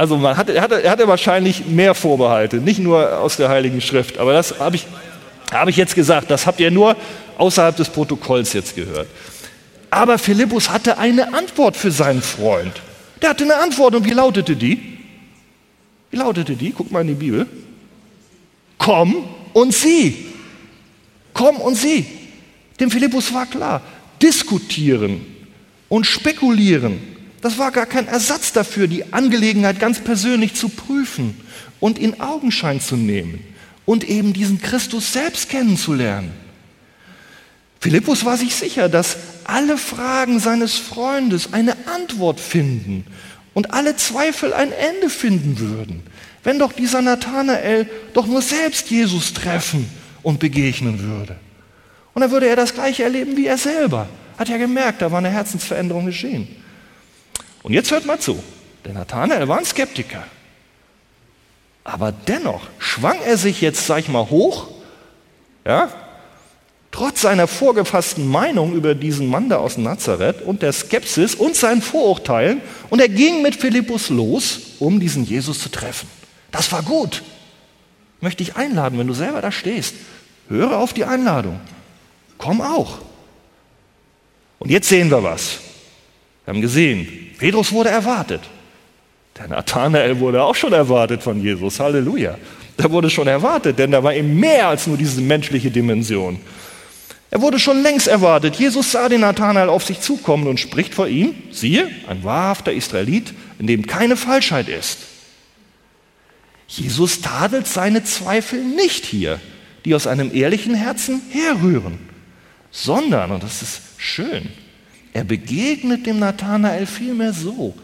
Also 0.00 0.16
man 0.16 0.38
hatte, 0.38 0.54
er, 0.54 0.62
hatte, 0.62 0.82
er 0.82 0.92
hatte 0.92 1.08
wahrscheinlich 1.08 1.66
mehr 1.66 1.94
Vorbehalte, 1.94 2.56
nicht 2.56 2.78
nur 2.78 3.18
aus 3.18 3.36
der 3.36 3.50
Heiligen 3.50 3.82
Schrift. 3.82 4.16
Aber 4.16 4.32
das 4.32 4.58
habe 4.58 4.76
ich, 4.76 4.86
hab 5.52 5.68
ich 5.68 5.76
jetzt 5.76 5.94
gesagt, 5.94 6.30
das 6.30 6.46
habt 6.46 6.58
ihr 6.58 6.70
nur 6.70 6.96
außerhalb 7.36 7.76
des 7.76 7.90
Protokolls 7.90 8.54
jetzt 8.54 8.74
gehört. 8.74 9.08
Aber 9.90 10.16
Philippus 10.16 10.70
hatte 10.70 10.96
eine 10.96 11.34
Antwort 11.34 11.76
für 11.76 11.90
seinen 11.90 12.22
Freund. 12.22 12.72
Der 13.20 13.28
hatte 13.28 13.44
eine 13.44 13.56
Antwort 13.56 13.94
und 13.94 14.06
wie 14.06 14.12
lautete 14.12 14.56
die? 14.56 14.80
Wie 16.10 16.16
lautete 16.16 16.56
die? 16.56 16.70
Guck 16.70 16.90
mal 16.90 17.02
in 17.02 17.08
die 17.08 17.12
Bibel. 17.12 17.46
Komm 18.78 19.28
und 19.52 19.74
sieh. 19.74 20.28
Komm 21.34 21.56
und 21.56 21.74
sieh. 21.74 22.06
Dem 22.80 22.90
Philippus 22.90 23.34
war 23.34 23.44
klar, 23.44 23.82
diskutieren 24.22 25.26
und 25.90 26.06
spekulieren, 26.06 27.19
Das 27.40 27.58
war 27.58 27.70
gar 27.70 27.86
kein 27.86 28.06
Ersatz 28.06 28.52
dafür, 28.52 28.86
die 28.86 29.12
Angelegenheit 29.12 29.80
ganz 29.80 30.00
persönlich 30.00 30.54
zu 30.54 30.68
prüfen 30.68 31.40
und 31.80 31.98
in 31.98 32.20
Augenschein 32.20 32.80
zu 32.80 32.96
nehmen 32.96 33.42
und 33.86 34.04
eben 34.04 34.32
diesen 34.32 34.60
Christus 34.60 35.12
selbst 35.12 35.48
kennenzulernen. 35.48 36.32
Philippus 37.80 38.26
war 38.26 38.36
sich 38.36 38.54
sicher, 38.54 38.90
dass 38.90 39.16
alle 39.44 39.78
Fragen 39.78 40.38
seines 40.38 40.76
Freundes 40.76 41.54
eine 41.54 41.74
Antwort 41.86 42.38
finden 42.38 43.06
und 43.54 43.72
alle 43.72 43.96
Zweifel 43.96 44.52
ein 44.52 44.70
Ende 44.70 45.08
finden 45.08 45.58
würden, 45.58 46.02
wenn 46.44 46.58
doch 46.58 46.72
dieser 46.72 47.00
Nathanael 47.00 47.88
doch 48.12 48.26
nur 48.26 48.42
selbst 48.42 48.90
Jesus 48.90 49.32
treffen 49.32 49.88
und 50.22 50.40
begegnen 50.40 51.00
würde. 51.00 51.36
Und 52.12 52.20
dann 52.20 52.30
würde 52.30 52.48
er 52.48 52.56
das 52.56 52.74
gleiche 52.74 53.04
erleben 53.04 53.36
wie 53.38 53.46
er 53.46 53.56
selber. 53.56 54.08
Hat 54.36 54.50
ja 54.50 54.58
gemerkt, 54.58 55.00
da 55.00 55.10
war 55.10 55.18
eine 55.18 55.30
Herzensveränderung 55.30 56.04
geschehen. 56.04 56.48
Und 57.62 57.72
jetzt 57.72 57.90
hört 57.90 58.06
mal 58.06 58.18
zu. 58.18 58.42
Der 58.84 58.94
Nathanael 58.94 59.48
war 59.48 59.58
ein 59.58 59.64
Skeptiker. 59.64 60.24
Aber 61.84 62.12
dennoch 62.12 62.62
schwang 62.78 63.18
er 63.24 63.36
sich 63.36 63.60
jetzt, 63.60 63.86
sag 63.86 64.00
ich 64.00 64.08
mal, 64.08 64.30
hoch, 64.30 64.68
ja, 65.64 65.88
trotz 66.90 67.22
seiner 67.22 67.46
vorgefassten 67.46 68.26
Meinung 68.26 68.74
über 68.74 68.94
diesen 68.94 69.28
Mann 69.28 69.48
da 69.48 69.58
aus 69.58 69.78
Nazareth 69.78 70.42
und 70.42 70.62
der 70.62 70.72
Skepsis 70.72 71.34
und 71.34 71.56
seinen 71.56 71.82
Vorurteilen 71.82 72.60
und 72.90 73.00
er 73.00 73.08
ging 73.08 73.42
mit 73.42 73.56
Philippus 73.56 74.08
los, 74.08 74.60
um 74.78 75.00
diesen 75.00 75.24
Jesus 75.24 75.60
zu 75.60 75.68
treffen. 75.68 76.08
Das 76.50 76.72
war 76.72 76.82
gut. 76.82 77.22
Möchte 78.20 78.42
ich 78.42 78.56
einladen, 78.56 78.98
wenn 78.98 79.06
du 79.06 79.14
selber 79.14 79.40
da 79.40 79.52
stehst, 79.52 79.94
höre 80.48 80.76
auf 80.78 80.92
die 80.92 81.04
Einladung. 81.04 81.60
Komm 82.38 82.60
auch. 82.60 82.98
Und 84.58 84.70
jetzt 84.70 84.88
sehen 84.88 85.10
wir 85.10 85.22
was. 85.22 85.58
Wir 86.44 86.54
haben 86.54 86.60
gesehen, 86.60 87.29
Petrus 87.40 87.72
wurde 87.72 87.88
erwartet. 87.88 88.42
Der 89.38 89.48
Nathanael 89.48 90.20
wurde 90.20 90.42
auch 90.42 90.54
schon 90.54 90.74
erwartet 90.74 91.22
von 91.22 91.40
Jesus. 91.40 91.80
Halleluja. 91.80 92.36
Der 92.78 92.90
wurde 92.90 93.08
schon 93.08 93.26
erwartet, 93.26 93.78
denn 93.78 93.92
da 93.92 94.02
war 94.02 94.14
ihm 94.14 94.38
mehr 94.38 94.68
als 94.68 94.86
nur 94.86 94.98
diese 94.98 95.22
menschliche 95.22 95.70
Dimension. 95.70 96.38
Er 97.30 97.40
wurde 97.40 97.58
schon 97.58 97.82
längst 97.82 98.08
erwartet. 98.08 98.56
Jesus 98.56 98.92
sah 98.92 99.08
den 99.08 99.22
Nathanael 99.22 99.70
auf 99.70 99.84
sich 99.84 100.00
zukommen 100.00 100.48
und 100.48 100.60
spricht 100.60 100.92
vor 100.92 101.08
ihm, 101.08 101.34
siehe, 101.50 101.88
ein 102.06 102.22
wahrhafter 102.24 102.74
Israelit, 102.74 103.32
in 103.58 103.66
dem 103.66 103.86
keine 103.86 104.18
Falschheit 104.18 104.68
ist. 104.68 104.98
Jesus 106.68 107.22
tadelt 107.22 107.66
seine 107.66 108.04
Zweifel 108.04 108.62
nicht 108.62 109.06
hier, 109.06 109.40
die 109.86 109.94
aus 109.94 110.06
einem 110.06 110.30
ehrlichen 110.34 110.74
Herzen 110.74 111.22
herrühren, 111.30 111.98
sondern, 112.70 113.30
und 113.30 113.42
das 113.42 113.62
ist 113.62 113.80
schön, 113.96 114.50
er 115.12 115.24
begegnet 115.24 116.06
dem 116.06 116.18
Nathanael 116.18 116.86
vielmehr 116.86 117.32
so, 117.32 117.74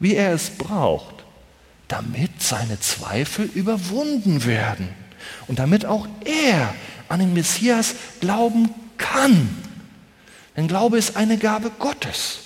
wie 0.00 0.14
er 0.14 0.32
es 0.32 0.50
braucht, 0.50 1.24
damit 1.88 2.42
seine 2.42 2.80
Zweifel 2.80 3.48
überwunden 3.54 4.44
werden 4.44 4.88
und 5.46 5.58
damit 5.58 5.86
auch 5.86 6.08
er 6.24 6.74
an 7.08 7.20
den 7.20 7.32
Messias 7.32 7.94
glauben 8.20 8.70
kann. 8.98 9.48
Denn 10.56 10.68
Glaube 10.68 10.98
ist 10.98 11.16
eine 11.16 11.38
Gabe 11.38 11.70
Gottes. 11.78 12.40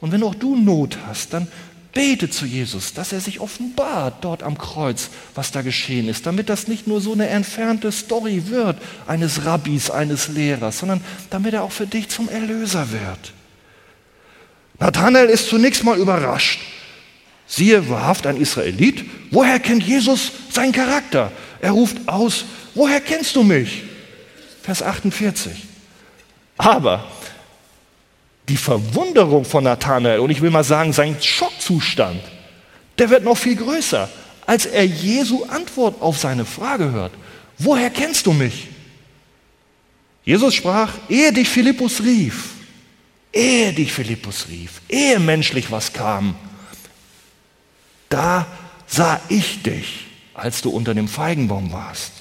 Und 0.00 0.12
wenn 0.12 0.22
auch 0.22 0.34
du 0.34 0.56
Not 0.56 0.98
hast, 1.06 1.32
dann 1.32 1.48
bete 1.92 2.28
zu 2.28 2.44
Jesus, 2.44 2.92
dass 2.92 3.12
er 3.12 3.20
sich 3.20 3.40
offenbart 3.40 4.24
dort 4.24 4.42
am 4.42 4.58
Kreuz, 4.58 5.10
was 5.34 5.52
da 5.52 5.62
geschehen 5.62 6.08
ist, 6.08 6.26
damit 6.26 6.48
das 6.48 6.68
nicht 6.68 6.86
nur 6.86 7.00
so 7.00 7.12
eine 7.12 7.28
entfernte 7.28 7.92
Story 7.92 8.48
wird 8.48 8.76
eines 9.06 9.44
Rabbis, 9.44 9.90
eines 9.90 10.28
Lehrers, 10.28 10.80
sondern 10.80 11.00
damit 11.30 11.54
er 11.54 11.62
auch 11.62 11.72
für 11.72 11.86
dich 11.86 12.08
zum 12.08 12.28
Erlöser 12.28 12.90
wird. 12.90 13.32
Nathanael 14.78 15.28
ist 15.28 15.48
zunächst 15.48 15.84
mal 15.84 15.98
überrascht. 15.98 16.60
Siehe, 17.46 17.88
wahrhaft 17.88 18.26
ein 18.26 18.40
Israelit, 18.40 19.04
woher 19.30 19.60
kennt 19.60 19.82
Jesus 19.82 20.32
seinen 20.50 20.72
Charakter? 20.72 21.30
Er 21.60 21.72
ruft 21.72 21.96
aus, 22.06 22.44
woher 22.74 23.00
kennst 23.00 23.36
du 23.36 23.42
mich? 23.42 23.82
Vers 24.62 24.82
48. 24.82 25.52
Aber 26.56 27.06
die 28.48 28.56
Verwunderung 28.56 29.44
von 29.44 29.64
Nathanael 29.64 30.20
und 30.20 30.30
ich 30.30 30.40
will 30.40 30.50
mal 30.50 30.64
sagen, 30.64 30.92
sein 30.92 31.16
Schockzustand, 31.20 32.20
der 32.98 33.10
wird 33.10 33.24
noch 33.24 33.36
viel 33.36 33.56
größer, 33.56 34.08
als 34.46 34.66
er 34.66 34.84
Jesu 34.84 35.44
Antwort 35.44 36.00
auf 36.00 36.18
seine 36.18 36.44
Frage 36.44 36.92
hört. 36.92 37.12
Woher 37.58 37.90
kennst 37.90 38.26
du 38.26 38.32
mich? 38.32 38.68
Jesus 40.24 40.54
sprach, 40.54 40.92
ehe 41.08 41.32
dich 41.32 41.48
Philippus 41.48 42.02
rief, 42.02 42.53
ehe 43.34 43.72
dich 43.72 43.92
Philippus 43.92 44.48
rief, 44.48 44.80
ehe 44.88 45.18
menschlich 45.18 45.70
was 45.70 45.92
kam, 45.92 46.34
da 48.08 48.46
sah 48.86 49.20
ich 49.28 49.62
dich, 49.62 50.06
als 50.34 50.62
du 50.62 50.70
unter 50.70 50.94
dem 50.94 51.08
Feigenbaum 51.08 51.72
warst. 51.72 52.12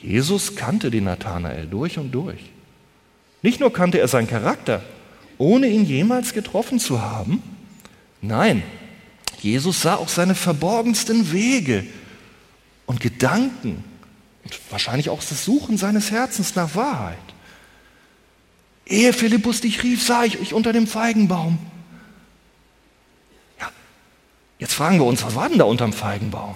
Jesus 0.00 0.54
kannte 0.56 0.90
den 0.90 1.04
Nathanael 1.04 1.66
durch 1.66 1.98
und 1.98 2.12
durch. 2.12 2.40
Nicht 3.42 3.60
nur 3.60 3.72
kannte 3.72 3.98
er 3.98 4.08
seinen 4.08 4.28
Charakter, 4.28 4.82
ohne 5.38 5.68
ihn 5.68 5.84
jemals 5.84 6.32
getroffen 6.32 6.78
zu 6.78 7.02
haben. 7.02 7.42
Nein, 8.20 8.62
Jesus 9.40 9.82
sah 9.82 9.96
auch 9.96 10.08
seine 10.08 10.34
verborgensten 10.34 11.32
Wege 11.32 11.84
und 12.86 13.00
Gedanken 13.00 13.84
und 14.44 14.58
wahrscheinlich 14.70 15.10
auch 15.10 15.22
das 15.22 15.44
Suchen 15.44 15.76
seines 15.76 16.10
Herzens 16.10 16.54
nach 16.56 16.74
Wahrheit. 16.74 17.18
Ehe 18.88 19.12
Philippus 19.12 19.60
dich 19.60 19.82
rief, 19.82 20.02
sah 20.02 20.24
ich 20.24 20.40
euch 20.40 20.54
unter 20.54 20.72
dem 20.72 20.86
Feigenbaum. 20.86 21.58
Ja, 23.60 23.70
jetzt 24.58 24.72
fragen 24.72 24.98
wir 24.98 25.04
uns, 25.04 25.22
was 25.22 25.34
war 25.34 25.48
denn 25.48 25.58
da 25.58 25.64
unterm 25.64 25.92
Feigenbaum? 25.92 26.54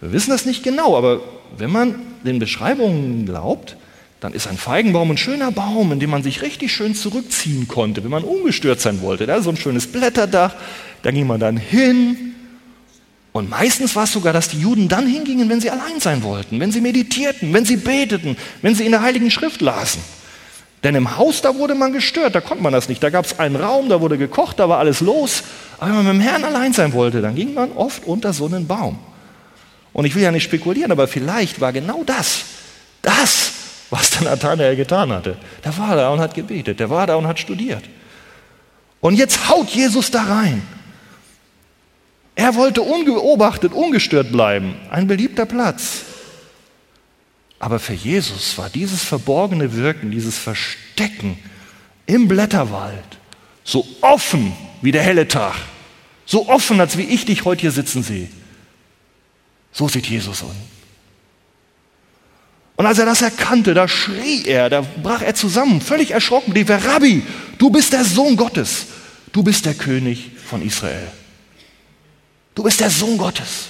Wir 0.00 0.12
wissen 0.12 0.30
das 0.30 0.44
nicht 0.44 0.62
genau, 0.62 0.96
aber 0.96 1.20
wenn 1.56 1.70
man 1.70 1.94
den 2.24 2.38
Beschreibungen 2.38 3.24
glaubt, 3.24 3.76
dann 4.20 4.34
ist 4.34 4.46
ein 4.46 4.58
Feigenbaum 4.58 5.10
ein 5.10 5.16
schöner 5.16 5.52
Baum, 5.52 5.92
in 5.92 6.00
dem 6.00 6.10
man 6.10 6.22
sich 6.22 6.42
richtig 6.42 6.72
schön 6.72 6.94
zurückziehen 6.94 7.66
konnte, 7.66 8.04
wenn 8.04 8.10
man 8.10 8.24
ungestört 8.24 8.80
sein 8.80 9.00
wollte. 9.00 9.26
Da 9.26 9.36
ist 9.36 9.44
so 9.44 9.50
ein 9.50 9.56
schönes 9.56 9.86
Blätterdach, 9.86 10.54
da 11.02 11.10
ging 11.10 11.26
man 11.26 11.40
dann 11.40 11.56
hin. 11.56 12.34
Und 13.32 13.48
meistens 13.48 13.94
war 13.96 14.04
es 14.04 14.12
sogar, 14.12 14.32
dass 14.32 14.48
die 14.48 14.60
Juden 14.60 14.88
dann 14.88 15.06
hingingen, 15.06 15.48
wenn 15.48 15.60
sie 15.60 15.70
allein 15.70 16.00
sein 16.00 16.22
wollten, 16.22 16.60
wenn 16.60 16.72
sie 16.72 16.80
meditierten, 16.80 17.52
wenn 17.52 17.64
sie 17.64 17.76
beteten, 17.76 18.36
wenn 18.62 18.74
sie 18.74 18.84
in 18.84 18.92
der 18.92 19.02
Heiligen 19.02 19.30
Schrift 19.30 19.60
lasen. 19.60 20.00
Denn 20.86 20.94
im 20.94 21.16
Haus, 21.16 21.42
da 21.42 21.56
wurde 21.56 21.74
man 21.74 21.92
gestört, 21.92 22.36
da 22.36 22.40
konnte 22.40 22.62
man 22.62 22.72
das 22.72 22.88
nicht. 22.88 23.02
Da 23.02 23.10
gab 23.10 23.24
es 23.24 23.40
einen 23.40 23.56
Raum, 23.56 23.88
da 23.88 24.00
wurde 24.00 24.16
gekocht, 24.16 24.60
da 24.60 24.68
war 24.68 24.78
alles 24.78 25.00
los. 25.00 25.42
Aber 25.78 25.88
wenn 25.88 25.96
man 25.96 26.04
mit 26.04 26.14
dem 26.14 26.20
Herrn 26.20 26.44
allein 26.44 26.72
sein 26.72 26.92
wollte, 26.92 27.20
dann 27.20 27.34
ging 27.34 27.54
man 27.54 27.72
oft 27.72 28.04
unter 28.04 28.32
so 28.32 28.46
einen 28.46 28.68
Baum. 28.68 28.96
Und 29.92 30.04
ich 30.04 30.14
will 30.14 30.22
ja 30.22 30.30
nicht 30.30 30.44
spekulieren, 30.44 30.92
aber 30.92 31.08
vielleicht 31.08 31.60
war 31.60 31.72
genau 31.72 32.04
das, 32.06 32.44
das, 33.02 33.50
was 33.90 34.10
der 34.10 34.30
Nathanael 34.30 34.76
getan 34.76 35.10
hatte. 35.10 35.36
Der 35.64 35.76
war 35.76 35.96
da 35.96 36.10
und 36.10 36.20
hat 36.20 36.34
gebetet, 36.34 36.78
der 36.78 36.88
war 36.88 37.08
da 37.08 37.16
und 37.16 37.26
hat 37.26 37.40
studiert. 37.40 37.82
Und 39.00 39.16
jetzt 39.16 39.48
haut 39.48 39.68
Jesus 39.70 40.12
da 40.12 40.22
rein. 40.22 40.62
Er 42.36 42.54
wollte 42.54 42.82
unbeobachtet, 42.82 43.72
ungestört 43.72 44.30
bleiben, 44.30 44.76
ein 44.88 45.08
beliebter 45.08 45.46
Platz. 45.46 46.02
Aber 47.58 47.78
für 47.78 47.94
Jesus 47.94 48.58
war 48.58 48.68
dieses 48.68 49.02
verborgene 49.02 49.74
Wirken, 49.74 50.10
dieses 50.10 50.36
Verstecken 50.36 51.38
im 52.06 52.28
Blätterwald 52.28 53.18
so 53.64 53.86
offen 54.00 54.52
wie 54.80 54.92
der 54.92 55.02
helle 55.02 55.26
Tag. 55.26 55.56
So 56.24 56.48
offen, 56.48 56.80
als 56.80 56.96
wie 56.96 57.04
ich 57.04 57.24
dich 57.24 57.44
heute 57.44 57.62
hier 57.62 57.72
sitzen 57.72 58.02
sehe. 58.02 58.28
So 59.72 59.88
sieht 59.88 60.06
Jesus 60.06 60.42
an. 60.42 60.56
Und 62.76 62.86
als 62.86 62.98
er 62.98 63.06
das 63.06 63.22
erkannte, 63.22 63.74
da 63.74 63.88
schrie 63.88 64.44
er, 64.44 64.68
da 64.68 64.82
brach 65.02 65.22
er 65.22 65.34
zusammen, 65.34 65.80
völlig 65.80 66.10
erschrocken, 66.10 66.52
rief 66.52 66.68
er, 66.68 66.84
Rabbi, 66.84 67.22
du 67.58 67.70
bist 67.70 67.92
der 67.92 68.04
Sohn 68.04 68.36
Gottes, 68.36 68.86
du 69.32 69.42
bist 69.42 69.64
der 69.64 69.74
König 69.74 70.30
von 70.44 70.62
Israel. 70.62 71.10
Du 72.54 72.62
bist 72.62 72.80
der 72.80 72.90
Sohn 72.90 73.18
Gottes. 73.18 73.68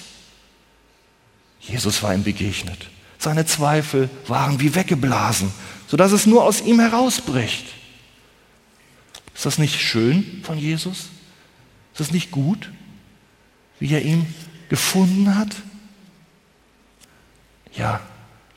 Jesus 1.60 2.02
war 2.02 2.14
ihm 2.14 2.22
begegnet. 2.22 2.88
Seine 3.26 3.44
Zweifel 3.44 4.08
waren 4.28 4.60
wie 4.60 4.76
weggeblasen, 4.76 5.50
sodass 5.88 6.12
es 6.12 6.26
nur 6.26 6.44
aus 6.44 6.60
ihm 6.60 6.78
herausbricht. 6.78 7.66
Ist 9.34 9.44
das 9.44 9.58
nicht 9.58 9.80
schön 9.80 10.42
von 10.44 10.56
Jesus? 10.56 11.08
Ist 11.90 11.98
das 11.98 12.12
nicht 12.12 12.30
gut, 12.30 12.70
wie 13.80 13.92
er 13.92 14.02
ihn 14.02 14.32
gefunden 14.68 15.34
hat? 15.34 15.56
Ja, 17.74 17.98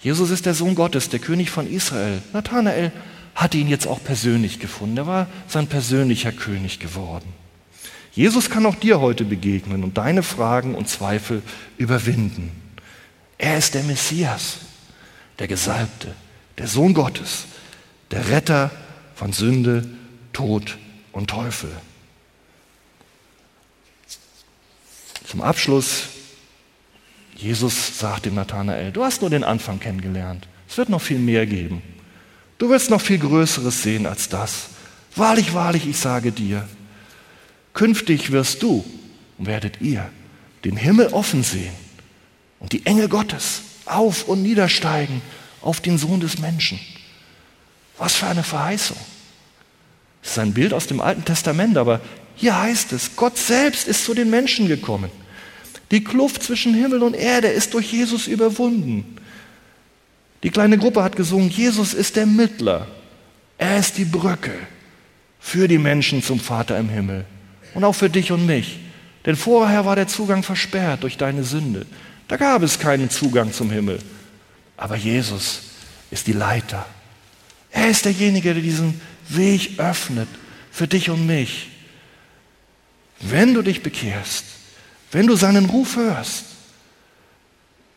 Jesus 0.02 0.30
ist 0.30 0.46
der 0.46 0.54
Sohn 0.54 0.76
Gottes, 0.76 1.10
der 1.10 1.20
König 1.20 1.50
von 1.50 1.68
Israel. 1.68 2.22
Nathanael 2.32 2.92
hatte 3.34 3.58
ihn 3.58 3.70
jetzt 3.70 3.88
auch 3.88 4.04
persönlich 4.04 4.60
gefunden. 4.60 4.98
Er 4.98 5.08
war 5.08 5.28
sein 5.48 5.66
persönlicher 5.66 6.32
König 6.32 6.78
geworden. 6.78 7.34
Jesus 8.12 8.52
kann 8.52 8.68
auch 8.68 8.76
dir 8.76 9.02
heute 9.02 9.26
begegnen 9.26 9.84
und 9.84 9.98
deine 9.98 10.22
Fragen 10.22 10.76
und 10.76 10.88
Zweifel 10.88 11.42
überwinden. 11.80 12.52
Er 13.40 13.58
ist 13.58 13.74
der 13.74 13.84
Messias, 13.84 14.58
der 15.40 15.48
Gesalbte, 15.48 16.14
der 16.58 16.68
Sohn 16.68 16.94
Gottes, 16.94 17.46
der 18.12 18.28
Retter 18.30 18.70
von 19.16 19.32
Sünde, 19.32 19.90
Tod 20.34 20.78
und 21.14 21.30
Teufel. 21.30 21.72
Zum 25.26 25.42
Abschluss, 25.42 26.10
Jesus 27.34 27.98
sagt 27.98 28.26
dem 28.26 28.36
Nathanael, 28.36 28.92
du 28.92 29.06
hast 29.06 29.22
nur 29.22 29.30
den 29.30 29.46
Anfang 29.46 29.80
kennengelernt. 29.80 30.46
Es 30.68 30.78
wird 30.78 30.90
noch 30.90 31.02
viel 31.02 31.20
mehr 31.20 31.46
geben. 31.46 31.82
Du 32.58 32.70
wirst 32.70 32.90
noch 32.90 33.00
viel 33.00 33.20
Größeres 33.20 33.84
sehen 33.84 34.06
als 34.06 34.28
das. 34.28 34.66
Wahrlich, 35.16 35.54
wahrlich, 35.54 35.88
ich 35.88 35.98
sage 35.98 36.34
dir, 36.34 36.68
künftig 37.74 38.32
wirst 38.32 38.62
du 38.64 38.84
und 39.38 39.46
werdet 39.46 39.80
ihr 39.80 40.10
den 40.66 40.76
Himmel 40.76 41.08
offen 41.08 41.44
sehen 41.44 41.89
und 42.60 42.72
die 42.72 42.86
Engel 42.86 43.10
Gottes 43.10 43.62
auf 43.86 44.28
und 44.28 44.44
niedersteigen 44.44 45.22
auf 45.62 45.82
den 45.82 45.98
Sohn 45.98 46.20
des 46.20 46.40
Menschen. 46.40 46.80
Was 47.98 48.16
für 48.16 48.28
eine 48.28 48.44
Verheißung. 48.44 48.98
Das 50.22 50.32
ist 50.32 50.40
ein 50.40 50.54
Bild 50.54 50.74
aus 50.74 50.88
dem 50.88 51.02
Alten 51.02 51.26
Testament, 51.26 51.78
aber 51.78 52.02
hier 52.36 52.60
heißt 52.60 52.94
es, 52.94 53.16
Gott 53.16 53.38
selbst 53.38 53.88
ist 53.88 54.06
zu 54.06 54.14
den 54.14 54.30
Menschen 54.30 54.68
gekommen. 54.68 55.12
Die 55.92 56.04
Kluft 56.04 56.44
zwischen 56.44 56.74
Himmel 56.74 57.04
und 57.04 57.16
Erde 57.16 57.48
ist 57.48 57.74
durch 57.74 57.92
Jesus 57.92 58.28
überwunden. 58.28 59.18
Die 60.44 60.52
kleine 60.52 60.78
Gruppe 60.78 61.04
hat 61.04 61.16
gesungen, 61.16 61.50
Jesus 61.50 61.94
ist 61.94 62.16
der 62.16 62.26
Mittler. 62.26 62.88
Er 63.58 63.78
ist 63.78 63.98
die 63.98 64.06
Brücke 64.06 64.54
für 65.40 65.68
die 65.68 65.78
Menschen 65.78 66.24
zum 66.24 66.40
Vater 66.40 66.78
im 66.78 66.90
Himmel 66.90 67.26
und 67.74 67.84
auch 67.84 67.96
für 67.96 68.10
dich 68.10 68.32
und 68.32 68.46
mich. 68.46 68.80
Denn 69.26 69.36
vorher 69.36 69.86
war 69.86 69.96
der 69.96 70.08
Zugang 70.08 70.44
versperrt 70.44 71.04
durch 71.04 71.18
deine 71.18 71.44
Sünde. 71.44 71.86
Da 72.30 72.38
gab 72.38 72.62
es 72.62 72.80
keinen 72.80 73.10
Zugang 73.10 73.52
zum 73.52 73.72
Himmel. 73.72 74.00
Aber 74.78 74.96
Jesus 74.96 75.62
ist 76.12 76.28
die 76.28 76.34
Leiter. 76.34 76.86
Er 77.72 77.90
ist 77.90 78.06
derjenige, 78.06 78.54
der 78.54 78.62
diesen 78.64 79.02
Weg 79.28 79.80
öffnet 79.80 80.30
für 80.72 80.88
dich 80.88 81.10
und 81.10 81.26
mich. 81.26 81.72
Wenn 83.20 83.56
du 83.56 83.64
dich 83.64 83.84
bekehrst, 83.84 84.46
wenn 85.12 85.26
du 85.26 85.36
seinen 85.36 85.66
Ruf 85.66 85.96
hörst, 85.96 86.46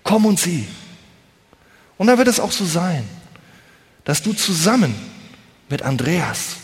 komm 0.02 0.24
und 0.24 0.40
sieh. 0.40 0.66
Und 1.98 2.06
da 2.06 2.16
wird 2.16 2.26
es 2.26 2.40
auch 2.40 2.52
so 2.52 2.64
sein, 2.64 3.06
dass 4.04 4.22
du 4.22 4.32
zusammen 4.32 4.94
mit 5.68 5.82
Andreas, 5.82 6.56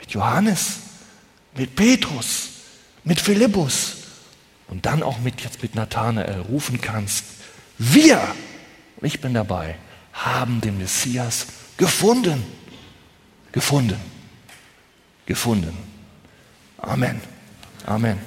mit 0.00 0.10
Johannes, 0.10 0.78
mit 1.54 1.76
Petrus, 1.76 2.48
mit 3.04 3.20
Philippus 3.20 3.97
und 4.68 4.86
dann 4.86 5.02
auch 5.02 5.18
mit, 5.18 5.40
jetzt 5.42 5.62
mit 5.62 5.74
Nathanael 5.74 6.40
rufen 6.40 6.80
kannst, 6.80 7.24
wir, 7.78 8.20
ich 9.02 9.20
bin 9.20 9.34
dabei, 9.34 9.76
haben 10.12 10.60
den 10.60 10.78
Messias 10.78 11.46
gefunden. 11.76 12.44
Gefunden. 13.52 14.00
Gefunden. 15.26 15.76
Amen. 16.78 17.20
Amen. 17.86 18.18